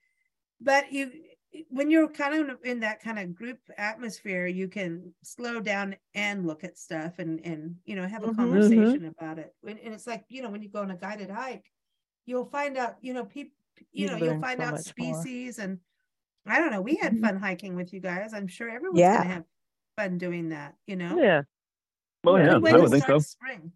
but 0.62 0.92
you 0.94 1.12
when 1.70 1.90
you're 1.92 2.10
kind 2.10 2.52
of 2.52 2.60
in 2.66 2.82
that 2.82 3.02
kind 3.02 3.20
of 3.20 3.36
group 3.36 3.60
atmosphere, 3.78 4.48
you 4.48 4.68
can 4.70 5.14
slow 5.24 5.62
down 5.62 5.96
and 6.16 6.48
look 6.48 6.64
at 6.66 6.78
stuff 6.80 7.20
and 7.20 7.42
and 7.46 7.78
you 7.86 7.96
know 7.96 8.08
have 8.08 8.24
a 8.26 8.30
Mhm. 8.30 8.34
Mhm. 8.74 9.00
conversation 9.00 9.06
about 9.06 9.40
it. 9.40 9.56
And, 9.68 9.80
and 9.80 9.94
it's 9.96 10.08
like 10.08 10.26
you 10.30 10.42
know 10.44 10.50
when 10.52 10.62
you 10.64 10.70
go 10.70 10.82
on 10.82 10.92
a 10.92 10.98
guided 10.98 11.30
hike, 11.32 11.72
you'll 12.30 12.46
find 12.46 12.78
out 12.78 12.96
you 13.02 13.14
know 13.14 13.26
people 13.26 13.54
you, 13.92 14.06
You 14.06 14.12
know 14.12 14.18
you'll 14.18 14.40
find 14.42 14.60
so 14.60 14.66
out 14.68 14.74
much 14.74 14.94
more. 14.98 15.22
species 15.24 15.58
and 15.60 15.80
I 16.46 16.60
don't 16.60 16.72
know. 16.72 16.82
We 16.82 16.96
had 16.96 17.14
Mhm. 17.14 17.22
fun 17.22 17.38
hiking 17.38 17.76
with 17.76 17.92
you 17.94 18.00
guys. 18.00 18.34
I'm 18.34 18.48
sure 18.48 18.70
everyone's 18.70 19.00
Yeah. 19.00 19.18
gonna 19.18 19.30
have 19.30 19.46
fun 19.98 20.18
doing 20.18 20.50
that. 20.50 20.76
You 20.88 20.96
know. 20.96 21.18
Yeah. 21.20 21.42
Well, 22.24 22.38
Yeah. 22.38 22.46
yeah, 22.46 22.54
I 22.56 22.78
would 22.78 22.92
think 22.92 23.06
so. 23.06 23.20
spring. 23.20 23.72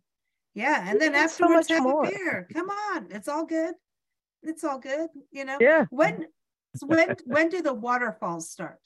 Yeah, 0.53 0.87
and 0.89 0.99
then 1.01 1.13
learn 1.13 1.29
so 1.29 1.45
afterwards 1.45 1.69
much 1.69 1.77
have 1.77 1.83
more. 1.83 2.05
a 2.05 2.09
beer. 2.09 2.47
Come 2.53 2.69
on, 2.69 3.11
it's 3.11 3.27
all 3.27 3.45
good. 3.45 3.73
It's 4.43 4.63
all 4.63 4.77
good. 4.79 5.09
You 5.31 5.45
know. 5.45 5.57
Yeah. 5.59 5.85
When 5.89 6.27
when 6.85 7.15
when 7.25 7.49
do 7.49 7.61
the 7.61 7.73
waterfalls 7.73 8.49
start 8.49 8.81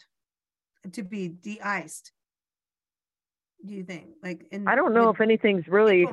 to 0.92 1.04
be 1.04 1.28
de-iced? 1.30 2.12
Do 3.66 3.74
you 3.74 3.84
think? 3.84 4.16
Like 4.22 4.48
in 4.52 4.68
I 4.68 4.76
don't 4.76 4.94
know 4.94 5.08
mid- 5.08 5.16
if 5.16 5.22
anything's 5.22 5.68
really 5.68 6.06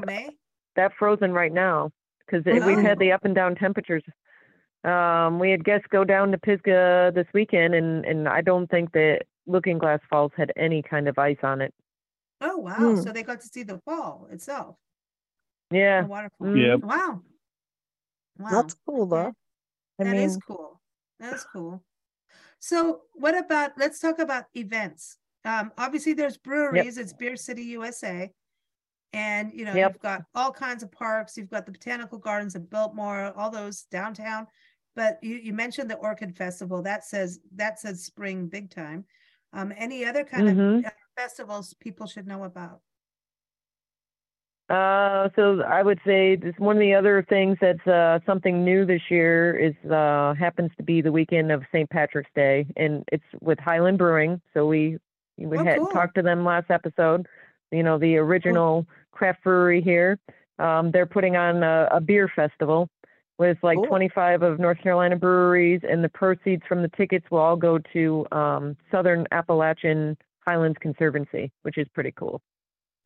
that 0.76 0.92
frozen 0.98 1.32
right 1.32 1.52
now 1.52 1.92
because 2.26 2.44
we've 2.44 2.62
Oh. 2.62 2.82
had 2.82 2.98
the 2.98 3.12
up 3.12 3.24
and 3.24 3.34
down 3.34 3.54
temperatures. 3.54 4.02
Um, 4.84 5.38
we 5.38 5.50
had 5.50 5.64
guests 5.64 5.86
go 5.90 6.04
down 6.04 6.30
to 6.32 6.38
Pisgah 6.38 7.12
this 7.14 7.26
weekend, 7.32 7.74
and 7.74 8.04
and 8.04 8.28
I 8.28 8.40
don't 8.42 8.68
think 8.70 8.92
that 8.92 9.22
Looking 9.46 9.78
Glass 9.78 10.00
Falls 10.10 10.32
had 10.36 10.52
any 10.56 10.82
kind 10.82 11.08
of 11.08 11.18
ice 11.18 11.38
on 11.42 11.60
it. 11.62 11.72
Oh 12.40 12.58
wow! 12.58 12.74
Hmm. 12.76 12.96
So 13.00 13.12
they 13.12 13.22
got 13.22 13.40
to 13.40 13.46
see 13.48 13.62
the 13.62 13.78
fall 13.86 14.28
itself, 14.30 14.76
Yeah. 15.70 16.02
the 16.02 16.08
waterfall. 16.08 16.48
Mm. 16.48 16.66
Yep. 16.66 16.80
Wow. 16.80 17.22
Wow. 18.38 18.50
That's 18.50 18.74
cool 18.86 19.06
though. 19.06 19.16
okay. 19.18 19.32
I 20.00 20.04
That 20.04 20.16
is 20.16 20.32
mean, 20.32 20.40
cool. 20.46 20.80
That's 21.20 21.44
cool. 21.44 21.82
So 22.58 23.02
what 23.12 23.36
about, 23.38 23.72
let's 23.78 24.00
talk 24.00 24.18
about 24.18 24.46
events. 24.54 25.18
Um, 25.44 25.70
obviously 25.78 26.14
there's 26.14 26.36
breweries, 26.38 26.96
it's 26.98 27.12
Beer 27.12 27.36
City 27.36 27.62
USA. 27.76 28.32
And, 29.14 29.52
you 29.54 29.64
know, 29.64 29.76
Yep. 29.76 29.92
you've 29.92 30.02
got 30.02 30.22
all 30.34 30.50
kinds 30.50 30.82
of 30.82 30.90
parks, 30.90 31.36
you've 31.36 31.48
got 31.48 31.66
the 31.66 31.72
Botanical 31.72 32.18
Gardens 32.18 32.56
of 32.56 32.68
Biltmore, 32.68 33.32
all 33.36 33.48
those 33.48 33.82
downtown. 33.84 34.48
But 34.96 35.18
you, 35.22 35.36
you 35.36 35.52
mentioned 35.52 35.88
the 35.88 35.94
Orchid 35.94 36.36
Festival, 36.36 36.82
that 36.82 37.04
says, 37.04 37.38
that 37.54 37.78
says 37.78 38.04
spring 38.04 38.48
big 38.48 38.70
time. 38.70 39.04
Um, 39.52 39.72
any 39.76 40.04
other 40.04 40.24
kind 40.24 40.48
Mhm. 40.48 40.78
of 40.80 40.84
uh, 40.86 40.90
festivals 41.16 41.74
people 41.78 42.08
should 42.08 42.26
know 42.26 42.42
about? 42.42 42.80
Uh, 44.68 45.28
so 45.36 45.60
I 45.62 45.82
would 45.82 46.00
say 46.06 46.36
this 46.36 46.54
one 46.58 46.76
of 46.76 46.80
the 46.80 46.94
other 46.94 47.24
things 47.28 47.58
that's 47.60 47.86
uh, 47.86 48.18
something 48.26 48.64
new 48.64 48.86
this 48.86 49.02
year 49.10 49.54
is 49.56 49.74
uh, 49.90 50.34
happens 50.34 50.70
to 50.78 50.82
be 50.82 51.02
the 51.02 51.12
weekend 51.12 51.52
of 51.52 51.62
St. 51.70 51.88
Patrick's 51.88 52.30
Day, 52.34 52.66
and 52.76 53.04
it's 53.12 53.24
with 53.42 53.58
Highland 53.60 53.98
Brewing. 53.98 54.40
So 54.54 54.66
we 54.66 54.96
we 55.36 55.58
Oh, 55.58 55.64
had 55.64 55.78
cool. 55.78 55.88
talked 55.92 56.14
to 56.16 56.22
them 56.22 56.44
last 56.44 56.70
episode. 56.70 57.28
You 57.74 57.82
know, 57.82 57.98
the 57.98 58.16
original 58.16 58.86
craft 59.12 59.42
brewery 59.44 59.80
here. 59.82 60.18
Um, 60.58 60.92
they're 60.92 61.06
putting 61.06 61.36
on 61.36 61.62
a, 61.62 61.88
a 61.90 62.00
beer 62.00 62.28
festival 62.34 62.88
with 63.38 63.58
like 63.62 63.76
Cool. 63.78 63.86
25 63.88 64.42
of 64.42 64.60
North 64.60 64.78
Carolina 64.78 65.16
breweries, 65.16 65.80
and 65.88 66.04
the 66.04 66.08
proceeds 66.08 66.62
from 66.68 66.82
the 66.82 66.88
tickets 66.96 67.26
will 67.30 67.38
all 67.38 67.56
go 67.56 67.78
to 67.92 68.26
um, 68.30 68.76
Southern 68.90 69.26
Appalachian 69.32 70.16
Highlands 70.46 70.78
Conservancy, 70.80 71.50
which 71.62 71.78
is 71.78 71.88
pretty 71.94 72.12
cool. 72.12 72.40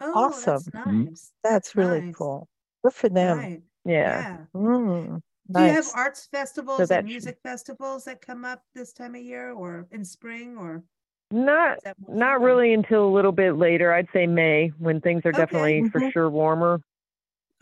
Oh, 0.00 0.40
that's 0.40 0.70
Awesome. 0.70 0.82
Mhm. 0.86 1.06
nice. 1.08 1.32
that's 1.42 1.74
really 1.74 2.02
nice. 2.02 2.14
cool. 2.14 2.48
Good 2.84 2.94
for 2.94 3.08
them. 3.08 3.38
Right, 3.38 3.62
Yeah. 3.84 4.22
yeah. 4.22 4.46
Mm, 4.54 5.22
Do 5.50 5.62
you 5.62 5.70
have 5.72 5.88
arts 5.94 6.26
festivals 6.26 6.88
that 6.88 6.98
and 7.00 7.06
music 7.06 7.38
festivals 7.42 8.04
that 8.04 8.20
come 8.20 8.44
up 8.44 8.64
this 8.74 8.92
time 8.92 9.14
of 9.14 9.22
year 9.22 9.50
or 9.52 9.88
in 9.90 10.04
spring 10.04 10.56
or? 10.58 10.84
Not 11.30 11.78
is 11.78 11.82
that 11.84 11.96
more 12.00 12.16
Not 12.16 12.40
really 12.40 12.72
until 12.72 13.04
a 13.06 13.14
little 13.14 13.32
bit 13.32 13.56
later. 13.56 13.92
I'd 13.92 14.08
say 14.12 14.26
May 14.26 14.68
when 14.78 15.00
things 15.00 15.22
are 15.26 15.32
Okay. 15.32 15.42
definitely 15.42 15.84
for 15.92 16.00
Mhm. 16.00 16.12
sure 16.12 16.30
warmer. 16.30 16.80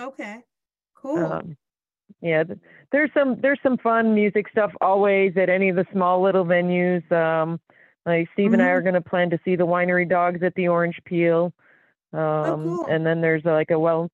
Okay, 0.01 0.45
cool. 0.95 1.33
Um, 1.33 1.57
yeah, 2.21 2.45
there's 2.93 3.11
some 3.15 3.41
there's 3.41 3.61
some 3.63 3.79
fun 3.79 4.15
music 4.15 4.49
stuff 4.51 4.73
always 4.81 5.37
at 5.37 5.49
any 5.49 5.69
of 5.69 5.77
the 5.77 5.87
small 5.93 6.23
little 6.23 6.45
venues. 6.45 7.11
Um, 7.13 7.61
like 8.07 8.29
Steve 8.35 8.53
and 8.53 8.63
I 8.63 8.67
Mm-hmm. 8.67 8.77
are 8.79 8.83
going 8.83 8.95
to 8.95 9.01
plan 9.01 9.31
to 9.31 9.41
see 9.45 9.57
the 9.57 9.67
winery 9.67 10.09
dogs 10.09 10.43
at 10.43 10.55
the 10.55 10.69
Orange 10.69 11.01
Peel. 11.05 11.53
Um, 12.13 12.23
Oh, 12.45 12.59
cool. 12.63 12.87
And 12.89 13.05
then 13.07 13.21
there's 13.21 13.45
uh, 13.47 13.53
like 13.53 13.71
a 13.71 13.79
well 13.79 14.11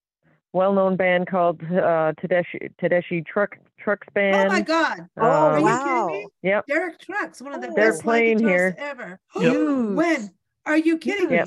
well 0.53 0.73
known 0.73 0.97
band 0.97 1.27
called 1.29 1.61
uh, 1.63 2.13
Tedeschi 2.21 2.71
Tedeschi 2.81 3.25
Truck 3.27 3.57
Trucks 3.79 4.07
Band. 4.15 4.49
Oh 4.51 4.53
my 4.53 4.61
God. 4.61 5.09
Oh, 5.17 5.23
Are 5.23 5.53
Um, 5.55 5.59
you 5.61 5.65
wow. 5.65 5.85
kidding 6.07 6.07
me? 6.23 6.27
Yep. 6.43 6.67
Derek 6.67 6.99
Trucks, 7.01 7.41
one 7.43 7.55
of 7.55 7.61
the 7.61 7.69
Oh. 7.69 7.73
They're 7.75 7.91
best 7.93 8.03
playing 8.03 8.39
here. 8.39 8.75
ever. 8.79 9.19
Huge. 9.35 9.97
When? 9.97 10.31
Are 10.67 10.77
you 10.77 10.99
kidding 10.99 11.29
me? 11.31 11.39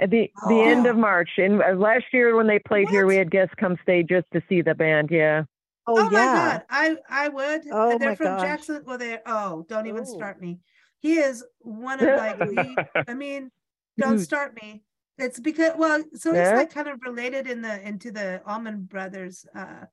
At 0.00 0.10
the 0.10 0.30
the 0.48 0.60
end 0.60 0.86
Oh. 0.86 0.90
of 0.90 0.96
March, 0.96 1.30
and 1.38 1.60
uh, 1.62 1.72
last 1.72 2.04
year 2.12 2.36
when 2.36 2.46
they 2.46 2.58
played 2.60 2.88
here, 2.88 3.06
we 3.06 3.16
had 3.16 3.30
guests 3.30 3.54
come 3.58 3.76
stay 3.82 4.02
just 4.04 4.26
to 4.32 4.40
see 4.48 4.62
the 4.62 4.74
band. 4.74 5.10
Yeah. 5.10 5.44
Oh, 5.86 5.98
Oh, 5.98 6.10
my 6.10 6.10
yeah. 6.20 6.34
God. 6.58 6.62
I, 6.70 6.96
I 7.08 7.28
would. 7.28 7.62
Oh, 7.72 7.90
And 7.92 8.00
they're 8.00 8.10
my 8.10 8.14
from 8.14 8.26
gosh. 8.26 8.42
Jackson. 8.42 8.82
Well, 8.86 8.98
they're, 8.98 9.22
oh, 9.26 9.64
don't 9.68 9.86
even 9.86 10.02
Oh. 10.02 10.04
start 10.16 10.40
me. 10.40 10.60
He 11.00 11.14
is 11.18 11.42
one 11.60 11.98
of 12.00 12.06
like 12.16 12.38
the, 12.38 12.86
I 13.08 13.14
mean, 13.14 13.50
don't 13.96 14.18
start 14.18 14.54
me. 14.62 14.82
It's 15.18 15.40
because, 15.40 15.72
well, 15.76 16.02
so 16.14 16.32
Yeah. 16.32 16.54
like 16.56 16.70
kind 16.70 16.88
of 16.88 17.00
related 17.02 17.46
in 17.48 17.60
the, 17.60 17.86
into 17.86 18.10
the 18.12 18.40
Allman 18.46 18.82
Brothers, 18.84 19.44
uh, 19.54 19.86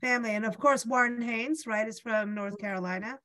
family. 0.00 0.30
And 0.34 0.44
of 0.46 0.58
course, 0.58 0.86
Warren 0.86 1.20
Haynes, 1.20 1.66
right, 1.66 1.86
is 1.86 2.00
from 2.00 2.34
North 2.34 2.58
Carolina. 2.58 3.18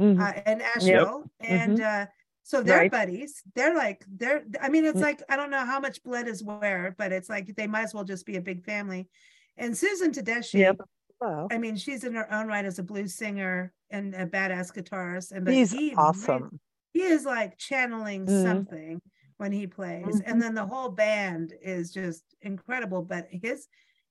Mhm. 0.00 0.18
uh, 0.18 0.50
in 0.50 0.62
Asheville, 0.62 1.30
and 1.40 1.78
uh, 1.78 2.06
so 2.42 2.62
they're 2.62 2.78
Right. 2.78 2.90
buddies. 2.90 3.42
They're 3.54 3.74
like 3.74 4.02
they're. 4.08 4.44
I 4.58 4.70
mean, 4.70 4.86
it's 4.86 4.98
like 5.02 5.22
I 5.28 5.36
don't 5.36 5.50
know 5.50 5.62
how 5.66 5.78
much 5.78 6.02
blood 6.02 6.26
is 6.26 6.42
where, 6.42 6.94
but 6.96 7.12
it's 7.12 7.28
like 7.28 7.54
they 7.54 7.66
might 7.66 7.82
as 7.82 7.92
well 7.92 8.04
just 8.04 8.24
be 8.24 8.36
a 8.36 8.40
big 8.40 8.64
family. 8.64 9.10
And 9.58 9.76
Susan 9.76 10.10
Tedeschi, 10.10 10.60
Yep. 10.60 10.80
Wow. 11.20 11.48
I 11.50 11.58
mean, 11.58 11.76
she's 11.76 12.04
in 12.04 12.14
her 12.14 12.32
own 12.32 12.46
right 12.48 12.64
as 12.64 12.78
a 12.78 12.82
blues 12.82 13.14
singer 13.14 13.74
and 13.90 14.14
a 14.14 14.24
badass 14.26 14.72
guitarist. 14.74 15.32
And 15.32 15.44
but 15.44 15.52
He's 15.52 15.70
he, 15.70 15.94
awesome. 15.94 16.58
he 16.94 17.02
is 17.02 17.26
like 17.26 17.58
channeling 17.58 18.24
Mhm. 18.24 18.42
something 18.42 19.02
when 19.40 19.52
he 19.52 19.66
plays, 19.66 20.04
Mhm. 20.20 20.22
and 20.26 20.42
then 20.42 20.54
the 20.54 20.66
whole 20.66 20.90
band 20.90 21.54
is 21.62 21.90
just 21.90 22.22
incredible. 22.42 23.00
But 23.02 23.28
his 23.30 23.68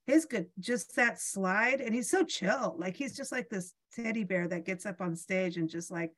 his 0.08 0.26
good 0.26 0.50
just 0.58 0.96
that 0.96 1.22
slide, 1.22 1.82
and 1.82 1.94
he's 1.94 2.10
so 2.10 2.24
chill. 2.24 2.76
Like 2.80 2.96
he's 2.96 3.16
just 3.16 3.32
like 3.32 3.48
this 3.48 3.74
teddy 3.96 4.24
bear 4.24 4.48
that 4.48 4.66
gets 4.66 4.88
up 4.88 5.02
on 5.02 5.16
stage 5.16 5.58
and 5.58 5.70
just 5.70 5.92
like, 5.92 6.12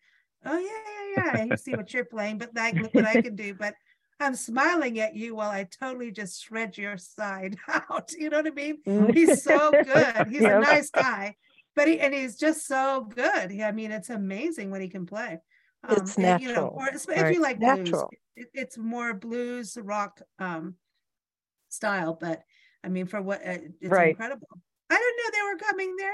oh 0.46 0.58
yeah, 0.58 1.14
yeah, 1.18 1.36
yeah. 1.36 1.44
You 1.44 1.58
see 1.58 1.76
what 1.76 1.94
you're 1.94 2.06
playing, 2.06 2.38
but 2.38 2.56
like 2.56 2.76
look 2.76 2.94
what 2.94 3.06
I 3.06 3.22
can 3.22 3.36
do. 3.36 3.54
But 3.54 3.76
I'm 4.22 4.34
smiling 4.36 4.98
at 5.02 5.14
you 5.14 5.36
while 5.36 5.50
I 5.52 5.66
totally 5.66 6.12
just 6.12 6.42
shred 6.42 6.78
your 6.78 6.96
side 6.98 7.58
out. 7.68 8.14
You 8.18 8.30
know 8.30 8.38
what 8.38 8.48
I 8.48 8.52
mean? 8.52 8.78
Mhm. 8.88 9.14
He's 9.14 9.44
so 9.44 9.72
good. 9.84 10.28
He's 10.30 10.42
a 10.44 10.60
nice 10.62 10.90
guy, 10.90 11.36
but 11.76 11.90
he 11.90 12.00
and 12.00 12.14
he's 12.14 12.38
just 12.38 12.66
so 12.66 13.02
good. 13.14 13.60
I 13.60 13.72
mean, 13.74 13.92
it's 13.92 14.10
amazing 14.10 14.72
when 14.72 14.80
he 14.80 14.88
can 14.88 15.06
play. 15.06 15.40
It's 15.90 16.16
and, 16.18 16.42
You 16.42 16.48
know, 16.50 16.54
natural. 16.54 16.76
or 16.78 16.88
if 16.90 17.08
Right. 17.08 17.34
you 17.36 17.42
like 17.42 17.60
blues, 17.60 17.78
Natural. 17.80 18.10
it, 18.36 18.48
it's 18.54 18.78
more 18.78 19.14
blues 19.14 19.78
rock 19.82 20.22
um 20.40 20.76
style. 21.70 22.18
But 22.20 22.44
I 22.84 22.90
mean, 22.90 23.06
for 23.08 23.22
what 23.22 23.40
uh, 23.42 23.58
it's 23.80 23.90
Right. 23.90 24.10
incredible. 24.12 24.48
I 24.90 24.96
didn't 24.96 25.18
know 25.18 25.30
they 25.48 25.54
were 25.54 25.72
coming 25.72 25.96
there. 25.98 26.14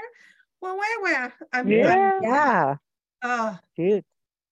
Well, 0.60 0.76
where, 0.78 1.00
where? 1.02 1.34
I'm, 1.52 1.68
Yeah. 1.68 1.86
I'm- 2.12 2.22
Yeah. 2.22 2.76
Oh, 3.22 3.58
Dude. 3.76 4.04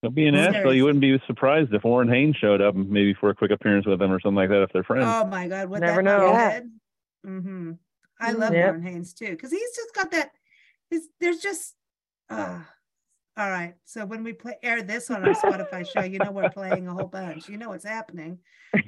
They'll 0.03 0.11
be 0.11 0.27
in 0.27 0.35
Serious. 0.35 0.53
Nashville. 0.53 0.75
You 0.75 0.85
wouldn't 0.85 1.01
be 1.01 1.19
surprised 1.27 1.73
if 1.73 1.83
Warren 1.85 2.09
Haynes 2.09 2.37
showed 2.37 2.61
up, 2.61 2.75
maybe 2.75 3.15
for 3.15 3.31
a 3.31 3.35
quick 3.35 3.51
appearance 3.51 3.87
with 3.87 3.99
them 3.99 4.13
or 4.13 4.21
something 4.21 4.37
like 4.37 4.51
that, 4.51 4.63
if 4.63 4.73
they're 4.73 4.85
friends. 4.85 5.07
oh 5.09 5.27
my 5.27 5.49
God! 5.49 5.71
Would 5.71 5.81
Never 5.81 6.03
that 6.03 6.05
not 6.05 6.21
be 6.21 6.27
know. 6.27 6.33
Yeah. 6.33 6.61
Mm-hmm. 7.27 7.73
I 8.21 8.33
love 8.33 8.53
Yep. 8.53 8.65
Warren 8.67 8.83
Haynes 8.83 9.15
too 9.15 9.31
because 9.31 9.51
he's 9.51 9.75
just 9.75 9.95
got 9.95 10.11
that. 10.11 10.31
He's, 10.91 11.09
there's 11.21 11.39
just. 11.41 11.75
Uh, 12.29 12.61
all 13.39 13.51
right. 13.51 13.75
So 13.85 14.05
when 14.07 14.25
we 14.25 14.33
play 14.33 14.57
air 14.63 14.83
this 14.83 15.11
on 15.11 15.27
our 15.27 15.35
Spotify 15.35 15.87
show, 15.87 16.03
you 16.03 16.19
know 16.19 16.31
we're 16.33 16.49
playing 16.51 16.89
a 16.89 16.93
whole 16.95 17.07
bunch. 17.07 17.49
You 17.49 17.59
know 17.59 17.69
what's 17.69 17.85
happening. 17.85 18.39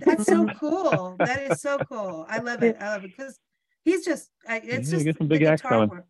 That's 0.00 0.24
so 0.24 0.46
cool. 0.58 1.16
That 1.18 1.42
is 1.50 1.61
so 1.61 1.78
cool. 1.78 2.26
I 2.28 2.38
love 2.38 2.62
it. 2.62 2.76
I 2.80 2.88
love 2.94 3.04
it 3.04 3.14
because 3.16 3.38
he's 3.84 4.04
just. 4.04 4.30
I, 4.48 4.56
it's 4.64 4.88
Yeah, 4.90 4.94
just 4.96 5.04
get 5.04 5.18
some 5.18 5.28
the 5.28 5.34
big 5.38 5.42
acts 5.46 5.62
guitar 5.62 5.78
coming. 5.78 5.88
work. 5.90 6.06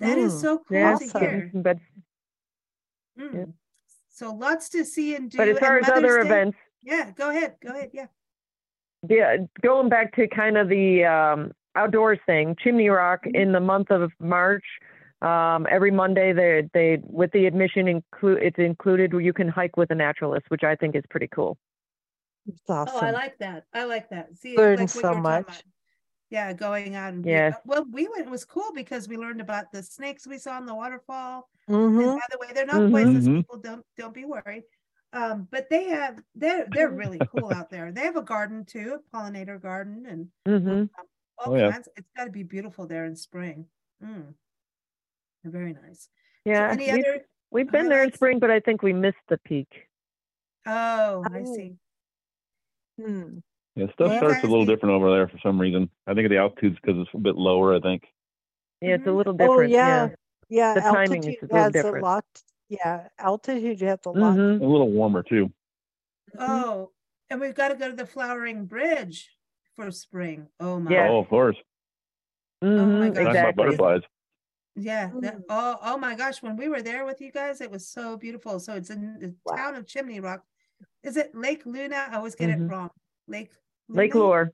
That 0.00 0.18
is 0.18 0.32
Mm, 0.34 0.40
so 0.40 0.58
cool 0.58 0.76
Yeah. 0.76 0.98
to 0.98 1.04
Awesome. 1.04 1.20
hear. 1.20 1.50
But 1.54 1.78
Mm. 3.18 3.52
So 4.08 4.32
lots 4.34 4.68
to 4.70 4.84
see 4.84 5.14
and 5.14 5.30
do. 5.30 5.36
but 5.38 5.48
as 5.48 5.58
far 5.58 5.78
as 5.78 5.88
other 5.88 6.20
Day- 6.20 6.26
events, 6.28 6.58
yeah, 6.82 7.12
go 7.12 7.30
ahead. 7.30 7.54
Go 7.62 7.70
ahead. 7.70 7.90
Yeah. 7.92 8.06
yeah, 9.08 9.36
going 9.62 9.88
back 9.88 10.14
to 10.16 10.26
kind 10.28 10.56
of 10.56 10.68
the 10.68 11.04
um, 11.04 11.52
outdoors 11.76 12.18
thing, 12.26 12.56
Chimney 12.62 12.88
Rock 12.88 13.24
Mhm. 13.24 13.34
in 13.36 13.52
the 13.52 13.60
month 13.60 13.90
of 13.90 14.10
March. 14.18 14.64
Um, 15.24 15.66
every 15.70 15.90
Monday, 15.90 16.32
they 16.32 16.68
they 16.74 16.98
with 17.02 17.32
the 17.32 17.46
admission 17.46 17.88
include 17.88 18.42
it's 18.42 18.58
included 18.58 19.12
you 19.12 19.32
can 19.32 19.48
hike 19.48 19.76
with 19.76 19.90
a 19.90 19.94
naturalist, 19.94 20.46
which 20.50 20.64
I 20.64 20.76
think 20.76 20.94
is 20.94 21.04
pretty 21.08 21.28
cool. 21.28 21.56
It's 22.46 22.68
awesome. 22.68 22.94
Oh, 22.96 23.06
I 23.06 23.10
like 23.10 23.38
that. 23.38 23.64
I 23.72 23.84
like 23.84 24.10
that. 24.10 24.36
See, 24.36 24.56
Learn 24.56 24.76
like 24.78 24.88
so 24.90 25.14
much. 25.14 25.62
Yeah, 26.30 26.52
going 26.52 26.94
out 26.94 27.14
and 27.14 27.24
be- 27.24 27.34
uh, 27.36 27.52
well, 27.64 27.84
we 27.90 28.08
went. 28.08 28.26
It 28.26 28.30
was 28.30 28.44
cool 28.44 28.72
because 28.74 29.08
we 29.08 29.16
learned 29.16 29.40
about 29.40 29.72
the 29.72 29.82
snakes 29.82 30.26
we 30.26 30.38
saw 30.38 30.58
in 30.58 30.66
the 30.66 30.74
waterfall. 30.74 31.48
hmm 31.68 32.00
And 32.00 32.16
by 32.16 32.26
the 32.30 32.38
way, 32.38 32.48
they're 32.54 32.66
not 32.66 32.90
poisonous. 32.90 33.24
Mhm. 33.26 33.36
People 33.38 33.58
don't 33.58 33.86
don't 33.96 34.14
be 34.14 34.24
worried. 34.24 34.64
Um, 35.12 35.46
but 35.50 35.70
they 35.70 35.84
have 35.84 36.18
they're 36.34 36.66
they're 36.70 36.90
really 36.90 37.20
cool 37.30 37.50
out 37.50 37.70
there. 37.70 37.92
They 37.92 38.02
have 38.02 38.16
a 38.16 38.22
garden 38.22 38.64
too, 38.64 38.98
a 39.00 39.16
pollinator 39.16 39.60
garden, 39.60 40.04
and 40.06 40.28
hmm 40.46 40.84
all 41.38 41.52
Oh, 41.52 41.56
yeah. 41.56 41.78
It's 41.78 41.88
got 42.16 42.24
to 42.24 42.30
be 42.30 42.42
beautiful 42.42 42.86
there 42.86 43.04
in 43.04 43.16
spring. 43.16 43.66
Mm. 44.02 44.34
They're 45.44 45.52
very 45.52 45.74
nice. 45.74 46.04
So 46.46 46.50
Yeah, 46.50 46.70
any 46.72 46.90
we've, 46.90 47.04
other? 47.04 47.26
we've 47.50 47.70
been 47.70 47.88
there 47.88 48.02
in 48.02 48.12
spring, 48.12 48.38
but 48.38 48.50
I 48.50 48.60
think 48.60 48.82
we 48.82 48.92
missed 48.94 49.18
the 49.28 49.38
peak. 49.38 49.68
Oh, 50.66 51.22
I 51.30 51.40
Oh. 51.40 51.54
see. 51.54 51.76
Hmm. 52.98 53.38
Yeah, 53.76 53.86
stuff 53.92 54.08
Well, 54.08 54.18
starts 54.18 54.44
a 54.44 54.46
little 54.46 54.64
different 54.64 54.94
over 54.94 55.10
there 55.10 55.28
for 55.28 55.38
some 55.38 55.60
reason. 55.60 55.90
I 56.06 56.14
think 56.14 56.28
the 56.30 56.38
altitude's 56.38 56.76
because 56.80 56.96
it's 57.00 57.10
a 57.14 57.18
bit 57.18 57.34
lower. 57.36 57.74
I 57.74 57.80
think. 57.80 58.04
Yeah, 58.80 58.94
it's 58.94 59.06
a 59.06 59.10
Mhm. 59.10 59.16
little 59.16 59.34
Oh, 59.34 59.36
different. 59.36 59.70
yeah. 59.70 60.06
yeah. 60.08 60.14
Yeah. 60.48 60.74
The 60.74 60.80
timing 60.80 61.24
is 61.24 61.26
a 61.26 61.40
little 61.42 61.56
has 61.58 61.68
a 61.68 61.72
different. 61.72 62.04
lot. 62.04 62.24
Yeah. 62.68 63.08
Altitude 63.18 63.80
has 63.82 63.98
a 64.06 64.10
lot. 64.10 64.36
Mhm. 64.36 64.60
A 64.60 64.64
little 64.64 64.90
warmer 64.90 65.22
too. 65.22 65.52
Oh, 66.38 66.92
and 67.30 67.40
we've 67.40 67.54
got 67.54 67.68
to 67.68 67.74
go 67.76 67.88
to 67.90 67.96
the 67.96 68.06
Flowering 68.06 68.64
Bridge 68.66 69.36
for 69.74 69.90
spring. 69.90 70.48
Oh 70.60 70.78
my. 70.80 70.90
Yeah. 70.92 71.08
Oh, 71.10 71.18
of 71.18 71.28
course. 71.28 71.56
Oh 72.62 72.66
my 72.86 73.08
gosh. 73.08 73.16
Talking 73.16 73.22
about 73.22 73.28
Exactly. 73.28 73.64
butterflies. 73.64 74.02
Yeah. 74.76 75.10
that- 75.20 75.38
Mm. 75.38 75.44
oh, 75.48 75.76
oh 75.82 75.96
my 75.98 76.14
gosh. 76.14 76.42
When 76.42 76.56
we 76.56 76.68
were 76.68 76.82
there 76.82 77.04
with 77.04 77.20
you 77.20 77.30
guys, 77.30 77.60
it 77.60 77.70
was 77.70 77.86
so 77.88 78.16
beautiful. 78.16 78.58
So 78.60 78.74
it's 78.74 78.90
in 78.90 79.18
the 79.20 79.34
Wow. 79.44 79.56
town 79.56 79.74
of 79.76 79.86
Chimney 79.86 80.20
Rock. 80.20 80.44
Is 81.02 81.16
it 81.16 81.34
Lake 81.34 81.64
Luna? 81.66 82.08
I 82.10 82.16
always 82.16 82.34
get 82.34 82.50
it 82.50 82.58
Mhm. 82.58 82.70
wrong. 82.70 82.90
Lake 83.28 83.52
Lake 83.88 84.14
Lure. 84.14 84.52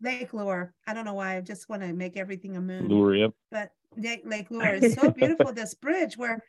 Lake 0.00 0.32
Lure. 0.32 0.74
I 0.86 0.94
don't 0.94 1.04
know 1.04 1.14
why. 1.14 1.36
I 1.36 1.40
just 1.40 1.68
want 1.68 1.82
to 1.82 1.92
make 1.92 2.16
everything 2.16 2.56
a 2.56 2.60
moon. 2.60 2.88
Lure, 2.88 3.14
yep. 3.14 3.32
But 3.50 3.70
Lake, 3.96 4.22
Lake 4.24 4.50
Lure 4.50 4.74
is 4.74 4.94
so 4.94 5.10
beautiful. 5.46 5.52
This 5.52 5.74
bridge 5.74 6.16
where 6.16 6.42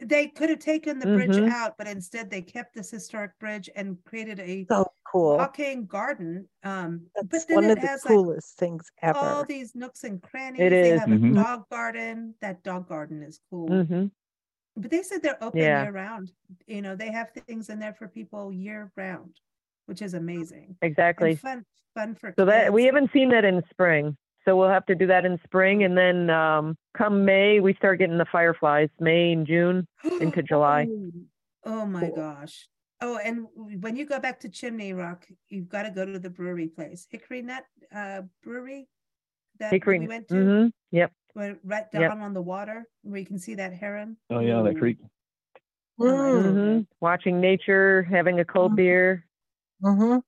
they 0.00 0.28
could 0.28 0.48
have 0.50 0.58
taken 0.60 0.98
the 0.98 1.06
bridge 1.06 1.38
Mhm. 1.38 1.48
out, 1.48 1.76
but 1.78 1.88
instead 1.88 2.30
they 2.30 2.42
kept 2.42 2.74
this 2.74 2.90
historic 2.90 3.38
bridge 3.38 3.68
and 3.74 4.02
created 4.04 4.40
a 4.40 4.66
So 4.70 4.86
cool. 5.10 5.36
walking 5.36 5.86
garden. 5.86 6.48
Um, 6.62 7.06
but 7.14 7.30
That's 7.30 7.46
then 7.46 7.56
one 7.56 7.64
it 7.64 7.70
of 7.70 7.80
the 7.80 7.88
has 7.88 8.04
like 8.04 8.14
coolest 8.16 8.58
things 8.58 8.90
all 9.14 9.44
these 9.44 9.74
nooks 9.74 10.04
and 10.04 10.22
crannies. 10.22 10.60
It 10.62 10.72
They 10.72 10.88
is. 10.90 11.00
have 11.00 11.10
Mhm. 11.10 11.30
a 11.32 11.34
dog 11.34 11.68
garden. 11.70 12.34
That 12.40 12.62
dog 12.62 12.88
garden 12.88 13.22
is 13.22 13.40
cool. 13.50 13.68
hmm 13.68 14.06
But 14.76 14.90
they 14.90 15.02
said 15.02 15.22
they're 15.22 15.42
open 15.42 15.60
Yeah. 15.60 15.82
year 15.82 15.92
round. 15.92 16.32
You 16.66 16.82
know, 16.82 16.94
they 16.96 17.10
have 17.10 17.30
things 17.32 17.68
in 17.68 17.78
there 17.78 17.94
for 17.94 18.08
people 18.08 18.52
year 18.52 18.92
round, 18.96 19.40
which 19.86 20.02
is 20.02 20.14
amazing. 20.14 20.76
Exactly. 20.82 21.30
And 21.30 21.40
fun, 21.40 21.64
fun 21.94 22.14
for 22.14 22.34
So 22.38 22.44
that 22.44 22.72
we 22.72 22.84
haven't 22.84 23.10
seen 23.12 23.30
that 23.30 23.44
in 23.44 23.62
spring. 23.70 24.16
So 24.44 24.56
we'll 24.56 24.68
have 24.68 24.86
to 24.86 24.94
do 24.94 25.06
that 25.08 25.24
in 25.24 25.38
spring, 25.44 25.84
and 25.84 25.96
then 25.96 26.30
um, 26.30 26.76
come 26.96 27.24
May 27.24 27.60
we 27.60 27.74
start 27.74 27.98
getting 27.98 28.18
the 28.18 28.24
fireflies. 28.30 28.88
May 29.00 29.32
and 29.32 29.46
June 29.46 29.86
into 30.20 30.42
July. 30.42 30.86
Oh, 30.88 31.12
oh 31.64 31.86
my 31.86 32.10
gosh. 32.10 32.68
Oh, 33.00 33.18
and 33.18 33.46
when 33.54 33.94
you 33.94 34.04
go 34.06 34.18
back 34.18 34.40
to 34.40 34.48
Chimney 34.48 34.92
Rock, 34.92 35.26
you've 35.48 35.68
got 35.68 35.82
to 35.84 35.90
go 35.90 36.04
to 36.04 36.18
the 36.18 36.30
brewery 36.30 36.66
place, 36.66 37.06
Hickory 37.10 37.42
Nut 37.42 37.64
uh, 37.94 38.22
Brewery. 38.42 38.88
That 39.60 39.72
Hickory. 39.72 39.98
we 40.00 40.06
went 40.08 40.28
to, 40.28 40.34
hmm 40.34 40.66
Yep. 40.92 41.12
where- 41.34 41.58
right 41.64 41.86
Yep. 41.92 42.10
down 42.10 42.20
on 42.20 42.32
the 42.32 42.42
water, 42.42 42.84
where 43.02 43.18
you 43.20 43.26
can 43.26 43.38
see 43.38 43.54
that 43.56 43.72
heron. 43.72 44.16
Oh 44.30 44.40
yeah, 44.40 44.62
that 44.62 44.78
creek. 44.78 44.98
Oh 46.00 46.04
my 46.16 46.30
Mm-hmm. 46.30 46.80
Watching 47.00 47.40
nature, 47.40 48.04
having 48.04 48.38
a 48.40 48.44
cold 48.44 48.72
Mhm. 48.72 48.76
beer. 48.76 49.26
Mhm. 49.82 50.22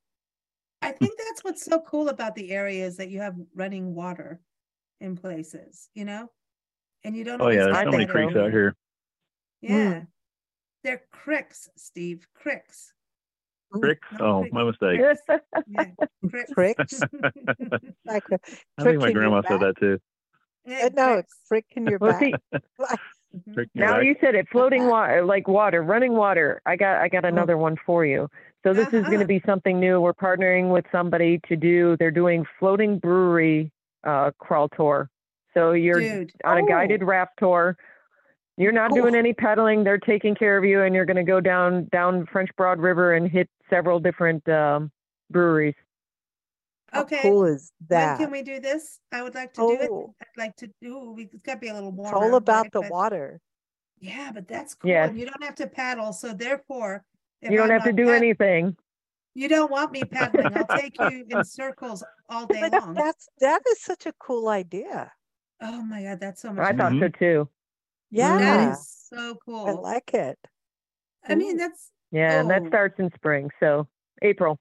I 0.83 0.93
think 0.93 1.13
that's 1.19 1.45
what's 1.45 1.65
so 1.65 1.81
cool 1.81 2.09
about 2.09 2.35
the 2.35 2.51
area 2.53 2.87
is 2.87 2.97
that 2.97 3.11
you 3.11 3.21
have 3.21 3.35
running 3.55 3.95
water 3.95 4.41
in 5.01 5.17
places, 5.17 5.89
you 5.95 6.05
know? 6.05 6.31
And 7.05 7.17
you 7.17 7.25
don't 7.25 7.41
Oh 7.41 7.49
yeah, 7.49 7.65
there's 7.65 7.79
so 7.79 7.91
many 7.91 8.07
creeks 8.07 8.35
out 8.37 8.51
here. 8.51 8.75
Yeah. 9.61 10.03
They're 10.85 11.03
cricks, 11.13 11.69
Steve. 11.77 12.27
Cricks. 12.35 12.93
Creeks. 13.73 14.07
Not 14.13 14.21
Oh, 14.23 14.47
my 14.53 14.65
mistake. 14.65 15.01
Yeah. 15.69 15.85
Cricks. 16.29 16.53
Cricks? 16.53 17.01
Like 18.05 18.25
a 18.33 18.35
I 18.79 18.83
crick 18.83 18.93
think 18.95 19.01
my 19.01 19.13
grandma 19.13 19.43
said 19.47 19.61
that 19.61 19.75
too. 19.79 19.99
Yeah, 20.67 20.87
Uh, 20.87 20.91
No, 20.95 21.11
a 21.11 21.15
cricks. 21.17 21.35
crick 21.49 21.65
in 21.77 21.87
your 21.87 21.99
back. 22.01 22.21
see, 22.21 22.35
Like. 22.79 22.99
Crick 23.55 23.69
in 23.75 23.79
your 23.81 23.87
now 23.87 23.97
back. 23.99 24.05
you 24.05 24.17
said 24.21 24.35
it, 24.35 24.49
floating 24.51 24.87
water, 24.89 25.25
like 25.25 25.47
water, 25.47 25.83
running 25.83 26.13
water. 26.15 26.61
I 26.67 26.77
got, 26.77 27.01
I 27.01 27.09
got 27.09 27.25
another 27.25 27.57
one 27.57 27.77
for 27.87 28.05
you. 28.05 28.29
So 28.63 28.75
this 28.75 28.87
is 28.89 28.93
going 29.05 29.05
Uh-huh. 29.07 29.19
to 29.21 29.25
be 29.27 29.41
something 29.47 29.81
new. 29.81 30.01
We're 30.01 30.13
partnering 30.13 30.71
with 30.71 30.85
somebody 30.93 31.39
to 31.49 31.57
do. 31.57 31.97
They're 31.97 32.11
doing 32.11 32.45
floating 32.59 32.99
brewery 32.99 33.73
uh, 34.05 34.31
crawl 34.39 34.69
tour. 34.69 35.11
So 35.55 35.73
you're 35.73 36.01
Dude. 36.01 36.33
on 36.45 36.59
a 36.59 36.63
Oh. 36.63 36.67
guided 36.67 37.03
raft 37.03 37.33
tour. 37.39 37.77
You're 38.57 38.73
not 38.73 38.93
doing 38.93 39.15
any 39.15 39.33
pedaling. 39.33 39.85
They're 39.85 39.99
taking 39.99 40.35
care 40.35 40.57
of 40.59 40.65
you, 40.65 40.83
and 40.83 40.95
you're 40.95 41.07
going 41.07 41.17
to 41.17 41.23
go 41.23 41.41
down 41.41 41.85
down 41.87 42.27
French 42.27 42.51
Broad 42.57 42.79
River 42.79 43.15
and 43.15 43.27
hit 43.29 43.49
several 43.71 43.99
different 44.01 44.47
um, 44.49 44.91
breweries. 45.31 45.75
how 46.93 47.03
Okay. 47.03 47.21
cool 47.23 47.45
is 47.45 47.73
When 47.87 48.01
that? 48.01 48.19
can 48.19 48.31
we 48.31 48.43
do 48.43 48.59
this? 48.61 49.01
I 49.13 49.23
would 49.23 49.35
like 49.35 49.53
to 49.55 49.61
do 49.61 49.73
it. 49.81 49.89
Oh. 49.91 50.15
I'd 50.21 50.27
like 50.39 50.57
to 50.57 50.69
do, 50.83 51.13
we- 51.13 51.25
it's 51.33 51.43
gotta 51.43 51.59
be 51.61 51.69
a 51.69 51.75
little 51.75 51.93
more. 51.93 52.07
It's 52.07 52.15
all 52.15 52.35
about 52.35 52.63
right? 52.65 52.73
the 52.73 52.81
But- 52.81 52.91
water. 52.91 53.41
Yeah, 54.01 54.33
but 54.33 54.49
that's 54.49 54.75
cool. 54.75 54.91
Yes. 54.91 55.11
And 55.11 55.19
you 55.19 55.25
don't 55.27 55.43
have 55.43 55.55
to 55.57 55.67
paddle. 55.67 56.13
So 56.13 56.33
therefore. 56.35 57.05
If 57.43 57.51
you 57.51 57.57
don't 57.57 57.71
I'm 57.71 57.81
have 57.81 57.85
to 57.85 57.93
do 57.93 58.07
pad- 58.07 58.17
anything. 58.17 58.77
You 59.35 59.49
don't 59.49 59.71
want 59.71 59.93
me 59.93 60.05
paddling. 60.05 60.53
I'll 60.57 60.67
take 60.77 60.99
you 60.99 61.25
in 61.29 61.45
circles 61.45 62.03
all 62.29 62.47
day 62.47 62.61
But 62.61 62.73
long. 62.73 62.95
that's 62.95 63.29
that 63.41 63.63
is 63.71 63.81
such 63.81 64.07
a 64.07 64.13
cool 64.19 64.49
idea. 64.49 65.13
Oh 65.63 65.83
my 65.83 66.03
God, 66.03 66.21
that's 66.21 66.43
so 66.43 66.53
much. 66.53 66.67
I 66.67 66.73
much. 66.73 66.93
thought 66.93 67.01
so 67.01 67.09
too. 67.19 67.49
Yeah, 68.11 68.39
That 68.39 68.73
is 68.73 68.89
so 69.09 69.37
cool. 69.45 69.67
I 69.69 69.73
like 69.73 70.15
it. 70.15 70.39
I 71.29 71.35
mean, 71.37 71.57
that's, 71.59 71.93
Yeah, 72.11 72.41
and 72.41 72.51
that 72.51 72.63
Oh. 72.65 72.69
starts 72.69 72.99
in 72.99 73.13
spring, 73.15 73.51
so 73.61 73.87
April. 74.23 74.59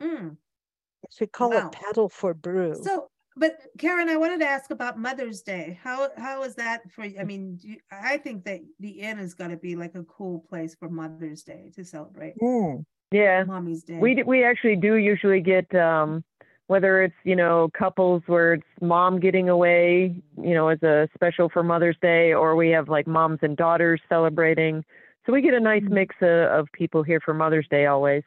mm. 0.00 0.30
We 0.30 1.08
should 1.10 1.32
call 1.32 1.50
Wow. 1.50 1.66
it 1.68 1.72
paddle 1.72 2.08
for 2.08 2.32
brew. 2.32 2.74
So, 2.82 3.08
but 3.36 3.60
Karen, 3.78 4.08
I 4.08 4.16
wanted 4.16 4.40
to 4.40 4.46
ask 4.46 4.70
about 4.70 4.98
Mother's 4.98 5.42
Day. 5.42 5.78
How 5.82 6.08
how 6.16 6.42
is 6.42 6.54
that 6.56 6.90
for 6.90 7.04
you? 7.04 7.18
I 7.20 7.24
mean, 7.24 7.56
do 7.56 7.68
you, 7.68 7.76
I 7.90 8.16
think 8.18 8.44
that 8.44 8.60
the 8.80 8.88
inn 8.90 9.18
is 9.18 9.34
going 9.34 9.50
to 9.50 9.56
be 9.56 9.76
like 9.76 9.94
a 9.94 10.04
cool 10.04 10.40
place 10.48 10.74
for 10.74 10.88
Mother's 10.88 11.42
Day 11.42 11.70
to 11.74 11.84
celebrate 11.84 12.34
Mm. 12.40 12.84
Yeah, 13.10 13.44
Mommy's 13.44 13.84
Day. 13.84 13.98
we 14.00 14.22
we 14.22 14.44
actually 14.44 14.76
do 14.76 14.94
usually 14.94 15.40
get 15.40 15.72
um, 15.74 16.24
whether 16.66 17.02
it's 17.02 17.14
you 17.24 17.36
know 17.36 17.70
couples 17.72 18.22
where 18.26 18.54
it's 18.54 18.66
mom 18.80 19.20
getting 19.20 19.48
away, 19.48 20.22
you 20.42 20.54
know, 20.54 20.68
as 20.68 20.82
a 20.82 21.08
special 21.14 21.48
for 21.48 21.62
Mother's 21.62 21.96
Day, 22.02 22.32
or 22.32 22.56
we 22.56 22.70
have 22.70 22.88
like 22.88 23.06
moms 23.06 23.38
and 23.42 23.56
daughters 23.56 24.00
celebrating. 24.08 24.84
So 25.24 25.32
we 25.32 25.40
get 25.42 25.54
a 25.54 25.60
nice 25.60 25.82
Mhm. 25.82 25.90
mix 25.90 26.14
of, 26.20 26.28
of 26.60 26.72
people 26.72 27.02
here 27.02 27.20
for 27.20 27.34
Mother's 27.34 27.68
Day 27.68 27.86
always. 27.86 28.22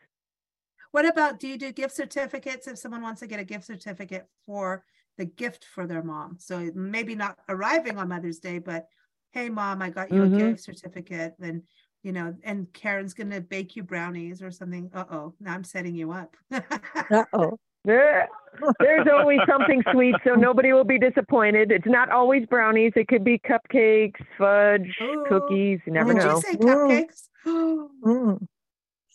What 0.91 1.05
about 1.05 1.39
do 1.39 1.47
you 1.47 1.57
do 1.57 1.71
gift 1.71 1.95
certificates 1.95 2.67
if 2.67 2.77
someone 2.77 3.01
wants 3.01 3.19
to 3.19 3.27
get 3.27 3.39
a 3.39 3.43
gift 3.43 3.65
certificate 3.65 4.27
for 4.45 4.83
the 5.19 5.25
gift 5.25 5.65
for 5.65 5.85
their 5.85 6.01
mom? 6.01 6.37
So 6.39 6.71
maybe 6.73 7.13
not 7.13 7.37
arriving 7.47 7.97
on 7.99 8.07
Mother's 8.07 8.39
Day, 8.39 8.57
but 8.57 8.87
hey, 9.33 9.49
mom, 9.49 9.81
I 9.83 9.91
got 9.91 10.11
you 10.11 10.21
Mhm. 10.21 10.33
a 10.33 10.37
gift 10.37 10.63
certificate. 10.63 11.35
Then 11.37 11.63
you 12.01 12.13
know, 12.13 12.33
and 12.43 12.71
Karen's 12.73 13.13
gonna 13.13 13.41
bake 13.41 13.75
you 13.75 13.83
brownies 13.83 14.41
or 14.41 14.49
something. 14.49 14.89
Uh 14.93 15.03
oh, 15.11 15.35
now 15.39 15.53
I'm 15.53 15.63
setting 15.65 15.93
you 15.93 16.11
up. 16.11 16.35
Uh 17.11 17.25
oh. 17.33 17.59
There, 17.85 18.27
there's 18.79 19.07
always 19.11 19.39
something 19.47 19.81
sweet, 19.91 20.15
so 20.23 20.35
nobody 20.35 20.73
will 20.73 20.83
be 20.83 20.99
disappointed. 20.99 21.71
It's 21.71 21.87
not 21.87 22.11
always 22.11 22.45
brownies. 22.45 22.91
It 22.95 23.07
could 23.07 23.23
be 23.23 23.39
cupcakes, 23.39 24.19
fudge, 24.37 24.93
Ooh. 25.01 25.25
cookies. 25.27 25.79
You 25.87 25.93
never 25.93 26.13
Did 26.13 26.23
know. 26.23 26.35
you 26.35 26.41
say 26.41 26.55
Mm. 26.55 27.07
cupcakes? 27.07 27.29
Mm. 28.03 28.47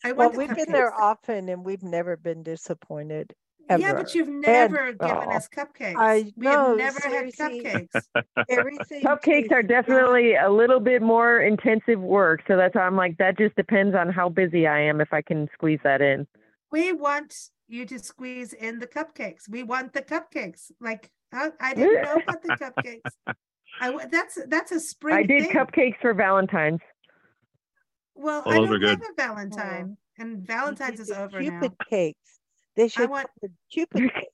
I 0.03 0.13
Well, 0.13 0.33
we've 0.33 0.55
been 0.55 0.73
there 0.73 0.93
often 0.93 1.49
and 1.49 1.65
we've 1.65 1.83
never 1.83 2.17
been 2.17 2.43
disappointed. 2.43 3.33
Ever. 3.69 3.81
Yeah, 3.81 3.95
but 3.95 4.15
you've 4.15 4.29
never 4.29 4.93
given 4.93 4.99
oh, 5.01 5.31
us 5.33 5.49
cupcakes. 5.49 5.97
I 5.99 6.33
we 6.37 6.47
have 6.47 6.69
know, 6.69 6.75
never 6.75 7.01
had 7.01 7.33
cupcakes. 7.33 7.89
everything. 8.51 9.03
Cupcakes 9.03 9.51
are 9.53 9.63
tastes 9.63 9.69
definitely 9.69 10.35
a 10.37 10.51
little 10.51 10.81
bit 10.81 11.01
more 11.01 11.41
intensive 11.41 11.99
work, 12.01 12.43
so 12.47 12.57
that's 12.57 12.75
why 12.75 12.83
I'm 12.83 12.97
like 12.97 13.17
that. 13.19 13.39
Just 13.39 13.57
depends 13.57 13.95
on 13.95 14.11
how 14.11 14.29
busy 14.29 14.67
I 14.67 14.81
am 14.81 15.01
if 15.01 15.13
I 15.13 15.23
can 15.23 15.49
squeeze 15.55 15.81
that 15.83 16.03
in. 16.03 16.27
we 16.71 16.93
want 16.93 17.35
you 17.67 17.87
to 17.87 17.99
squeeze 17.99 18.53
in 18.53 18.79
the 18.81 18.87
cupcakes. 18.87 19.49
We 19.49 19.63
want 19.63 19.95
the 19.95 20.03
cupcakes. 20.03 20.71
Like 20.81 21.11
I, 21.33 21.51
I 21.61 21.73
didn't 21.75 22.03
know 22.03 22.17
about 22.27 22.43
the 22.43 22.51
cupcakes. 22.51 23.35
I 23.81 23.87
w- 23.87 24.07
that's 24.11 24.39
that's 24.49 24.73
a 24.73 24.81
spring. 24.81 25.17
I 25.17 25.23
did 25.23 25.45
thing. 25.45 25.53
cupcakes 25.53 25.97
for 26.03 26.13
Valentine's. 26.13 26.81
Well, 28.15 28.43
Oh, 28.45 28.51
I 28.51 28.55
don't 28.57 28.69
are 28.69 28.89
have 28.89 29.01
good. 29.01 29.09
a 29.11 29.15
Valentine, 29.17 29.97
and 30.19 30.47
Valentine's 30.47 31.01
is 31.01 31.11
over 31.11 31.41
Cupid 31.41 31.73
now. 31.73 31.87
cakes. 31.89 32.34
They 32.77 32.89
should 32.89 33.11
want- 33.11 33.29
call 33.29 33.49
them 33.49 33.57
Cupid 33.71 34.13
cakes. 34.15 34.27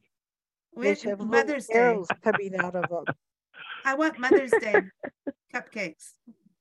We 0.75 0.85
They 0.87 0.95
should 0.95 1.11
have 1.11 1.21
Mother's 1.21 1.67
Day. 1.67 1.99
coming 2.23 2.57
out 2.57 2.77
of 2.77 2.89
them. 2.89 3.05
I 3.85 3.95
want 3.95 4.19
Mother's 4.19 4.51
Day 4.53 4.77
cupcakes, 5.55 6.13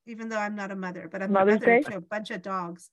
even 0.08 0.30
though 0.30 0.38
I'm 0.40 0.56
not 0.56 0.72
a 0.72 0.76
mother, 0.76 1.08
but 1.12 1.22
I'm 1.22 1.32
Mother's 1.32 1.56
a 1.58 1.60
mother 1.60 1.66
Day? 1.66 1.82
to 1.84 1.98
a 1.98 2.02
bunch 2.02 2.32
of 2.32 2.42
dogs. 2.42 2.90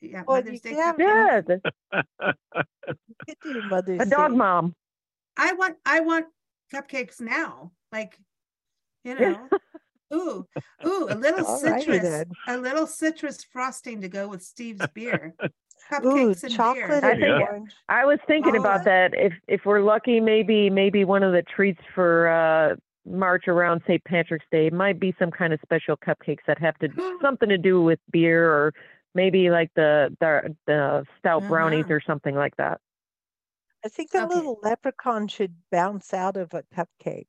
Yeah, 0.00 0.22
Well, 0.26 0.38
Mother's 0.42 0.60
Day 0.60 0.70
can 0.70 0.78
have- 0.78 0.96
cupcakes. 0.96 1.60
Yeah, 1.92 2.32
You 3.28 3.34
could 3.40 3.64
Mother's 3.70 4.00
a 4.00 4.06
dog 4.06 4.32
Day. 4.32 4.36
mom. 4.36 4.74
I 5.36 5.52
want 5.52 5.76
I 5.86 6.00
want 6.00 6.26
cupcakes 6.74 7.20
now. 7.20 7.72
Like, 7.92 8.18
you 9.04 9.14
know. 9.18 9.48
Ooh, 10.14 10.46
ooh, 10.86 11.06
a 11.10 11.14
little 11.18 11.44
All 11.46 11.58
citrus, 11.58 12.02
then. 12.02 12.26
a 12.46 12.56
little 12.56 12.86
citrus 12.86 13.42
frosting 13.44 14.00
to 14.02 14.08
go 14.08 14.28
with 14.28 14.42
Steve's 14.42 14.86
beer. 14.94 15.34
Ooh, 16.04 16.28
and 16.30 16.50
chocolate 16.50 16.88
beer. 16.88 17.00
I 17.04 17.10
and 17.12 17.20
think- 17.20 17.48
orange. 17.50 17.74
I 17.88 18.04
was 18.04 18.18
thinking 18.26 18.56
Oh, 18.56 18.60
about 18.60 18.84
that. 18.84 19.12
If 19.14 19.32
if 19.48 19.64
we're 19.64 19.80
lucky, 19.80 20.20
maybe 20.20 20.70
maybe 20.70 21.04
one 21.04 21.22
of 21.22 21.32
the 21.32 21.42
treats 21.42 21.80
for 21.94 22.28
uh 22.28 22.76
March 23.08 23.46
around 23.46 23.82
St. 23.86 24.02
Patrick's 24.04 24.46
Day 24.50 24.68
might 24.70 24.98
be 24.98 25.14
some 25.18 25.30
kind 25.30 25.52
of 25.52 25.60
special 25.62 25.96
cupcakes 25.96 26.44
that 26.46 26.58
have 26.58 26.76
to 26.78 26.88
something 27.22 27.48
to 27.48 27.58
do 27.58 27.80
with 27.82 28.00
beer 28.10 28.50
or 28.50 28.74
maybe 29.14 29.48
like 29.50 29.70
the 29.76 30.14
the, 30.20 30.54
the 30.66 31.04
stout 31.18 31.46
brownies 31.46 31.84
Uh-huh. 31.84 31.94
or 31.94 32.00
something 32.06 32.34
like 32.34 32.56
that. 32.56 32.80
I 33.84 33.88
think 33.88 34.12
a 34.14 34.24
Okay. 34.24 34.34
little 34.34 34.58
leprechaun 34.62 35.28
should 35.28 35.54
bounce 35.70 36.12
out 36.12 36.36
of 36.36 36.52
a 36.54 36.64
cupcake. 36.74 37.26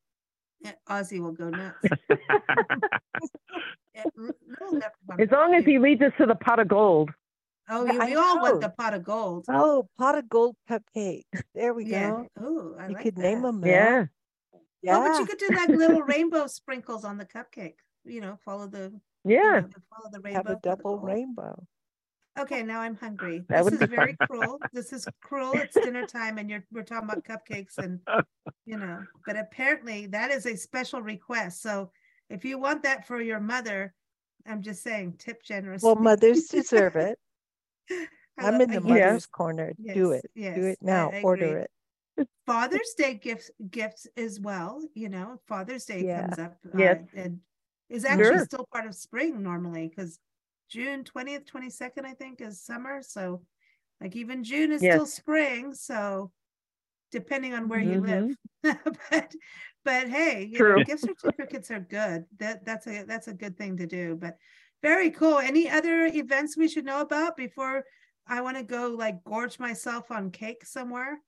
Yeah, 0.61 0.71
Ozzy 0.89 1.19
will 1.19 1.33
go 1.33 1.49
nuts. 1.51 1.77
Yeah, 3.95 4.03
l- 4.17 4.29
little 4.47 4.73
leprechaun 4.77 5.21
As 5.21 5.29
long 5.31 5.53
as 5.55 5.65
he 5.65 5.79
leads 5.79 6.01
us 6.01 6.11
to 6.19 6.25
the 6.27 6.35
pot 6.35 6.59
of 6.59 6.67
gold. 6.67 7.09
Oh, 7.69 7.85
you, 7.85 7.99
we 7.99 8.15
all 8.15 8.39
want 8.41 8.61
the 8.61 8.69
pot 8.69 8.93
of 8.93 9.03
gold. 9.03 9.45
Oh, 9.49 9.87
pot 9.97 10.17
of 10.17 10.29
gold 10.29 10.55
cupcake. 10.69 11.25
There 11.53 11.73
we 11.73 11.85
yeah. 11.85 12.11
go. 12.11 12.27
Oh, 12.39 12.75
I 12.79 12.87
you 12.87 12.93
like 12.93 13.03
could 13.03 13.17
name 13.17 13.41
that. 13.41 13.47
them. 13.47 13.65
Yeah. 13.65 14.05
Yeah. 14.81 14.97
Oh, 14.97 15.07
but 15.09 15.19
you 15.19 15.25
could 15.25 15.37
do 15.37 15.49
like 15.53 15.69
little 15.69 16.01
rainbow 16.03 16.47
sprinkles 16.47 17.03
on 17.03 17.17
the 17.17 17.25
cupcake. 17.25 17.75
You 18.05 18.21
know, 18.21 18.37
follow 18.45 18.67
the 18.67 18.91
you 19.25 19.35
Yeah. 19.35 19.61
know, 19.61 19.69
follow 19.93 20.09
the 20.11 20.21
rainbow. 20.21 20.37
have 20.37 20.49
a 20.49 20.59
double 20.61 20.99
rainbow. 20.99 21.61
Okay, 22.39 22.61
now 22.61 22.81
I'm 22.81 22.95
hungry. 22.95 23.43
That 23.49 23.65
This 23.65 23.73
is 23.73 23.79
be 23.79 23.85
very 23.87 24.15
cruel. 24.29 24.59
This 24.71 24.93
is 24.93 25.07
cruel. 25.21 25.53
It's 25.55 25.73
dinner 25.73 26.05
time 26.05 26.37
and 26.37 26.49
you're, 26.49 26.63
we're 26.71 26.83
talking 26.83 27.09
about 27.09 27.23
cupcakes 27.23 27.79
and, 27.79 27.99
you 28.65 28.77
know, 28.77 29.03
but 29.25 29.35
apparently 29.37 30.05
that 30.07 30.29
is 30.29 30.45
a 30.45 30.55
special 30.55 31.01
request. 31.01 31.63
So 31.63 31.91
if 32.29 32.45
you 32.45 32.59
want 32.59 32.83
that 32.83 33.07
for 33.07 33.19
your 33.21 33.39
mother, 33.39 33.93
I'm 34.45 34.61
just 34.61 34.83
saying 34.83 35.15
tip 35.17 35.41
generously. 35.43 35.87
Well, 35.87 35.95
mothers 35.95 36.45
deserve 36.45 36.95
it. 37.07 37.17
I'm 38.37 38.61
in 38.61 38.69
the 38.69 38.77
uh, 38.77 38.81
yes, 38.81 38.83
mother's 38.83 39.25
corner. 39.25 39.73
Do 39.93 40.11
it. 40.11 40.25
yes, 40.35 40.55
Do 40.55 40.65
it 40.65 40.77
now. 40.81 41.11
I 41.11 41.21
Order 41.21 41.45
agree. 41.47 41.61
it. 41.61 41.71
Father's 42.45 42.93
Day 42.97 43.13
gifts, 43.15 43.51
gifts 43.69 44.07
as 44.17 44.39
well, 44.39 44.81
you 44.93 45.09
know, 45.09 45.39
Father's 45.47 45.85
Day 45.85 46.03
Yeah. 46.05 46.21
comes 46.21 46.39
up. 46.39 46.57
Yes. 46.77 47.01
uh, 47.15 47.19
And 47.21 47.39
is 47.89 48.05
actually 48.05 48.25
Sure. 48.37 48.45
still 48.45 48.67
part 48.71 48.85
of 48.85 48.95
spring 48.95 49.41
normally, 49.41 49.87
because 49.87 50.19
June 50.69 51.03
twentieth, 51.03 51.45
twenty-second, 51.45 52.05
I 52.05 52.13
think, 52.13 52.41
is 52.41 52.61
summer, 52.61 53.01
so 53.01 53.43
like 54.01 54.15
even 54.15 54.43
June 54.43 54.71
is 54.71 54.81
still 54.81 55.05
spring, 55.05 55.73
so 55.73 56.31
depending 57.11 57.53
on 57.53 57.67
where 57.69 57.79
you 57.79 58.01
live. 58.01 58.35
But, 59.11 59.33
but 59.85 60.09
hey, 60.09 60.43
you 60.51 60.59
know, 60.59 60.83
gift 60.83 61.05
certificates 61.05 61.71
are 61.71 61.79
good. 61.79 62.25
That, 62.37 62.65
that's 62.65 62.85
a, 62.87 63.03
that's 63.03 63.29
a 63.29 63.33
good 63.33 63.57
thing 63.57 63.77
to 63.77 63.87
do, 63.87 64.15
but 64.19 64.35
very 64.81 65.09
cool. 65.11 65.39
Any 65.39 65.69
other 65.69 66.05
events 66.05 66.57
we 66.57 66.67
should 66.67 66.85
know 66.85 67.01
about 67.01 67.35
before 67.37 67.83
I 68.27 68.41
want 68.41 68.57
to 68.57 68.63
go 68.63 68.89
like 68.89 69.23
gorge 69.23 69.59
myself 69.59 70.11
on 70.11 70.31
cake 70.31 70.65
somewhere? 70.65 71.19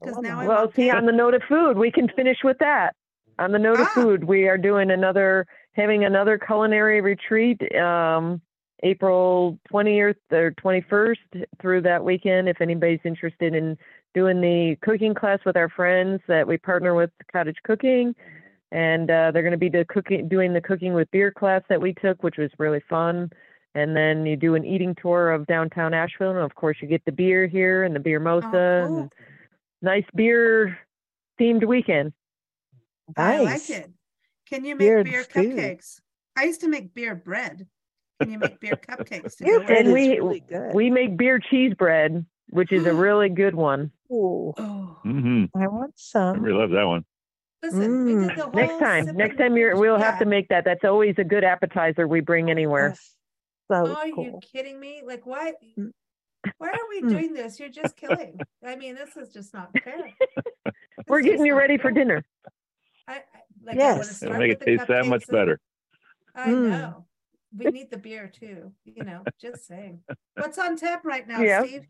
Because 0.00 0.16
Oh, 0.18 0.20
now 0.20 0.46
Well, 0.46 0.72
see, 0.72 0.90
on 0.90 1.06
the 1.06 1.12
note 1.12 1.34
of 1.34 1.42
food, 1.48 1.78
we 1.78 1.90
can 1.90 2.08
finish 2.08 2.38
with 2.42 2.58
that. 2.58 2.94
On 3.38 3.52
the 3.52 3.58
note 3.58 3.80
of 3.80 3.86
Ah. 3.88 3.94
food, 3.94 4.24
we 4.24 4.48
are 4.48 4.58
doing 4.58 4.90
another, 4.90 5.46
having 5.72 6.04
another 6.04 6.38
culinary 6.38 7.00
retreat, 7.00 7.60
um, 7.76 8.40
April 8.82 9.58
20th 9.68 10.16
or 10.30 10.50
21st 10.52 11.46
through 11.60 11.80
that 11.82 12.04
weekend. 12.04 12.48
If 12.48 12.60
anybody's 12.60 13.00
interested 13.04 13.54
in 13.54 13.78
doing 14.14 14.40
the 14.40 14.76
cooking 14.82 15.14
class 15.14 15.40
with 15.44 15.56
our 15.56 15.68
friends 15.68 16.20
that 16.28 16.46
we 16.46 16.56
partner 16.58 16.94
with 16.94 17.10
Cottage 17.32 17.56
Cooking. 17.64 18.14
And 18.74 19.08
uh, 19.08 19.30
they're 19.30 19.42
going 19.42 19.52
to 19.52 19.56
be 19.56 19.68
the 19.68 19.84
cooking, 19.84 20.26
doing 20.28 20.52
the 20.52 20.60
cooking 20.60 20.94
with 20.94 21.08
beer 21.12 21.30
class 21.30 21.62
that 21.68 21.80
we 21.80 21.94
took, 21.94 22.24
which 22.24 22.38
was 22.38 22.50
really 22.58 22.82
fun. 22.90 23.30
And 23.76 23.96
then 23.96 24.26
you 24.26 24.36
do 24.36 24.56
an 24.56 24.64
eating 24.64 24.96
tour 25.00 25.30
of 25.30 25.46
downtown 25.46 25.94
Asheville, 25.94 26.30
and 26.30 26.40
of 26.40 26.56
course 26.56 26.78
you 26.80 26.88
get 26.88 27.04
the 27.04 27.12
beer 27.12 27.46
here 27.46 27.84
and 27.84 27.94
the 27.94 28.00
beer 28.00 28.18
mosa. 28.18 28.42
Oh, 28.44 28.86
cool. 28.88 28.98
and 29.02 29.12
nice 29.80 30.04
beer 30.16 30.76
themed 31.40 31.64
weekend. 31.64 32.12
I 33.16 33.38
like 33.42 33.70
it. 33.70 33.92
Can 34.50 34.64
you 34.64 34.74
make 34.74 34.80
Beer 34.88 35.04
beer 35.04 35.22
cupcakes? 35.24 36.00
I 36.36 36.44
used 36.44 36.60
to 36.62 36.68
make 36.68 36.94
beer 36.94 37.14
bread. 37.14 37.68
Can 38.20 38.30
you 38.32 38.38
make 38.40 38.58
beer 38.58 38.76
cupcakes? 38.76 39.38
Beer 39.38 39.60
bread 39.64 39.84
And 39.86 39.94
we- 39.94 40.18
really 40.18 40.40
good. 40.40 40.74
We 40.74 40.90
make 40.90 41.16
beer 41.16 41.38
cheese 41.38 41.74
bread, 41.74 42.26
which 42.50 42.72
is 42.72 42.86
a 42.86 42.92
really 43.06 43.28
good 43.28 43.54
one. 43.54 43.92
Ooh, 44.10 44.52
Oh, 44.58 44.98
hmm 45.02 45.44
I 45.56 45.68
want 45.68 45.92
some. 45.96 46.22
I 46.30 46.34
some. 46.34 46.42
really 46.42 46.58
love 46.58 46.70
that 46.70 46.84
one. 46.88 47.04
Listen, 47.64 48.04
we 48.04 48.12
did 48.12 48.20
Mm. 48.30 48.36
the 48.36 48.42
whole. 48.42 48.52
Next 48.52 48.78
time, 48.78 49.16
next 49.16 49.36
time 49.38 49.56
you're, 49.56 49.76
we'll 49.76 49.98
have 49.98 50.18
to 50.18 50.24
make 50.26 50.48
that. 50.48 50.64
That's 50.64 50.84
always 50.84 51.14
a 51.18 51.24
good 51.24 51.44
appetizer 51.44 52.06
we 52.06 52.20
bring 52.20 52.50
anywhere. 52.50 52.90
Yes. 52.90 53.10
So 53.70 53.94
Are 53.94 54.06
you 54.06 54.40
kidding 54.52 54.78
me? 54.78 55.02
Like, 55.04 55.24
why? 55.26 55.52
Mm. 55.78 55.90
Why 56.58 56.68
are 56.68 56.88
we 56.90 57.02
Mm. 57.02 57.08
doing 57.08 57.32
this? 57.32 57.58
You're 57.58 57.70
just 57.70 57.96
killing. 57.96 58.38
I 58.64 58.76
mean, 58.76 58.94
this 58.94 59.16
is 59.16 59.32
just 59.32 59.54
not 59.54 59.70
fair. 59.82 59.96
We're 61.08 61.22
getting 61.22 61.46
you 61.46 61.52
not 61.52 61.58
ready 61.60 61.78
for 61.78 61.90
dinner. 61.90 62.22
I, 63.08 63.14
I, 63.14 63.20
like, 63.64 63.76
Yes. 63.76 64.00
It'll 64.00 64.14
start 64.14 64.38
make 64.38 64.52
it 64.52 64.60
taste 64.60 64.86
that 64.88 65.06
much 65.06 65.22
cupcakes 65.22 65.28
and- 65.28 65.32
better. 65.32 65.60
I 66.34 66.48
Mm. 66.48 66.68
know. 66.68 67.06
We 67.56 67.66
need 67.70 67.90
the 67.90 67.98
beer 67.98 68.26
too, 68.28 68.72
you 68.84 69.04
know, 69.04 69.22
just 69.40 69.66
saying. 69.66 70.02
What's 70.34 70.58
on 70.58 70.76
tap 70.76 71.04
right 71.04 71.26
now, 71.26 71.40
Yeah. 71.40 71.62
Steve? 71.62 71.86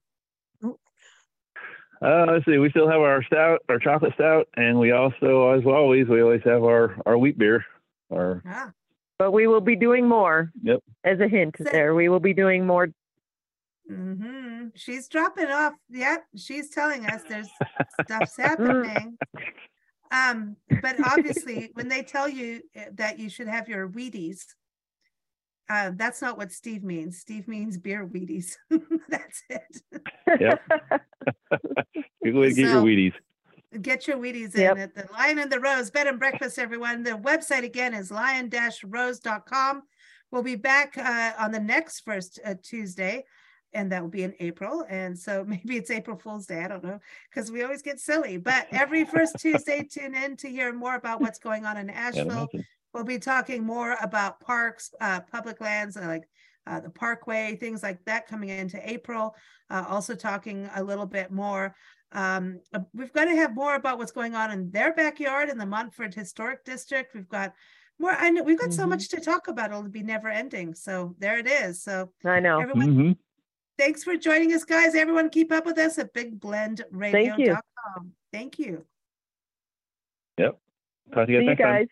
Uh, 2.05 2.27
let's 2.31 2.45
see. 2.45 2.59
We 2.59 2.69
still 2.71 2.89
have 2.89 3.01
our 3.01 3.23
stout, 3.25 3.61
our 3.71 3.79
chocolate 3.79 4.13
stout, 4.15 4.47
and 4.57 4.79
we 4.79 4.93
also, 4.93 5.51
as 5.53 5.65
always, 5.65 6.07
we 6.07 6.21
always 6.23 6.43
have 6.45 6.63
our 6.63 6.97
our 7.07 7.17
wheat 7.17 7.39
beer. 7.39 7.65
Our 8.13 8.43
Ah, 8.47 8.73
But 9.19 9.31
we 9.33 9.47
will 9.47 9.63
be 9.63 9.75
doing 9.77 10.07
more. 10.07 10.51
Yep. 10.63 10.81
As 11.05 11.21
a 11.21 11.29
hint 11.29 11.55
So- 11.59 11.65
there, 11.65 11.95
we 11.95 12.09
will 12.11 12.21
be 12.21 12.35
doing 12.35 12.67
more. 12.67 12.89
hmm 13.89 14.67
She's 14.75 15.09
dropping 15.09 15.47
off. 15.47 15.75
Yep, 15.91 16.25
she's 16.37 16.71
telling 16.71 17.07
us 17.07 17.23
there's 17.29 17.49
stuff's 18.05 18.37
happening. 18.37 19.17
Um, 20.11 20.57
but 20.83 20.97
obviously, 21.07 21.71
when 21.75 21.89
they 21.89 22.03
tell 22.03 22.29
you 22.29 22.61
uh, 22.77 22.85
that 22.95 23.19
you 23.19 23.29
should 23.31 23.49
have 23.49 23.69
your 23.69 23.89
Wheaties, 23.89 24.45
uh, 25.69 25.93
that's 25.95 26.21
not 26.23 26.37
what 26.37 26.53
Steve 26.53 26.85
means. 26.85 27.19
Steve 27.19 27.49
means 27.49 27.79
beer 27.79 28.07
Wheaties. 28.07 28.57
that's 29.09 29.43
it. 29.49 29.83
Yep. 30.41 30.63
good 32.23 32.35
way 32.35 32.49
to 32.51 32.55
get 32.55 32.63
your 32.63 32.69
So- 32.71 32.85
Wheaties. 32.85 33.15
Get 33.83 34.07
your 34.07 34.19
Wheaties 34.19 34.57
Yep. 34.57 34.77
in 34.77 34.83
at 34.83 34.95
the 34.95 35.09
Lion 35.13 35.41
and 35.41 35.51
the 35.51 35.59
Rose 35.59 35.91
Bed 35.91 36.07
and 36.07 36.17
Breakfast, 36.19 36.61
everyone. 36.61 37.03
The 37.03 37.11
website 37.19 37.65
again 37.65 37.93
is 37.93 38.13
lion-rose.com. 38.13 39.83
We'll 40.31 40.43
be 40.45 40.55
back 40.55 40.97
uh, 40.97 41.33
on 41.39 41.51
the 41.51 41.59
next 41.59 42.01
first 42.01 42.39
uh, 42.45 42.55
Tuesday, 42.63 43.25
and 43.73 43.91
that 43.91 44.01
will 44.01 44.11
be 44.11 44.23
in 44.23 44.33
April. 44.39 44.85
And 44.89 45.19
so 45.19 45.45
maybe 45.49 45.77
it's 45.77 45.91
April 45.91 46.17
Fool's 46.17 46.47
Day. 46.47 46.63
I 46.63 46.69
don't 46.69 46.85
know 46.85 47.01
because 47.29 47.51
we 47.51 47.65
always 47.65 47.83
get 47.83 47.99
silly. 47.99 48.37
But 48.37 48.69
every 48.71 49.05
first 49.05 49.37
Tuesday, 49.41 49.83
tune 49.83 50.15
in 50.15 50.37
to 50.37 50.49
hear 50.49 50.73
more 50.73 50.95
about 50.95 51.21
what's 51.21 51.41
going 51.41 51.65
on 51.67 51.77
in 51.77 51.89
Can't 51.89 52.17
Asheville. 52.17 52.49
Imagine. 52.95 53.07
We'll 53.07 53.17
be 53.17 53.21
talking 53.21 53.65
more 53.65 53.97
about 54.01 54.41
parks, 54.41 54.93
uh, 55.01 55.21
public 55.21 55.61
lands, 55.61 55.97
uh, 55.97 56.07
like 56.07 56.29
uh, 56.67 56.81
the 56.81 56.91
Parkway, 56.91 57.57
things 57.57 57.83
like 57.83 58.05
that 58.07 58.27
coming 58.27 58.49
into 58.49 58.79
April. 58.89 59.35
Uh, 59.71 59.85
also 59.89 60.15
talking 60.15 60.69
a 60.75 60.83
little 60.83 61.07
bit 61.07 61.31
more. 61.31 61.75
Um, 62.13 62.61
uh, 62.73 62.81
we've 62.95 63.13
got 63.13 63.25
to 63.27 63.35
have 63.37 63.55
more 63.55 63.75
about 63.75 63.99
what's 63.99 64.13
going 64.13 64.35
on 64.35 64.51
in 64.53 64.71
their 64.71 64.95
backyard 64.95 65.51
in 65.51 65.59
the 65.59 65.67
Montford 65.67 66.15
Historic 66.15 66.65
District. 66.65 67.15
We've 67.15 67.29
got 67.29 67.53
more. 67.99 68.13
I 68.13 68.31
know 68.31 68.43
we've 68.43 68.59
got 68.59 68.73
so 68.73 68.85
Mhm. 68.85 68.91
much 68.91 69.09
to 69.09 69.21
talk 69.21 69.49
about. 69.49 69.71
It'll 69.71 69.83
be 69.89 70.03
never 70.03 70.29
ending. 70.29 70.75
So 70.75 71.17
there 71.19 71.39
it 71.39 71.47
is. 71.47 71.83
So 71.83 72.13
I 72.25 72.41
know. 72.41 72.61
everyone, 72.61 72.95
hmm 72.95 73.13
thanks 73.77 74.05
for 74.05 74.17
joining 74.17 74.53
us, 74.53 74.63
guys. 74.63 74.95
Everyone, 74.95 75.29
keep 75.29 75.51
up 75.51 75.67
with 75.67 75.79
us 75.79 75.99
at 75.99 76.15
bigblendradio.com. 76.15 78.05
you. 78.05 78.15
Thank 78.33 78.59
you. 78.61 78.87
Talk 81.13 81.27
to 81.27 81.33
you 81.33 81.41
See 81.41 81.45
guys 81.45 81.45
you 81.45 81.47
next 81.51 81.61
time. 81.63 81.75
guys. 81.75 81.89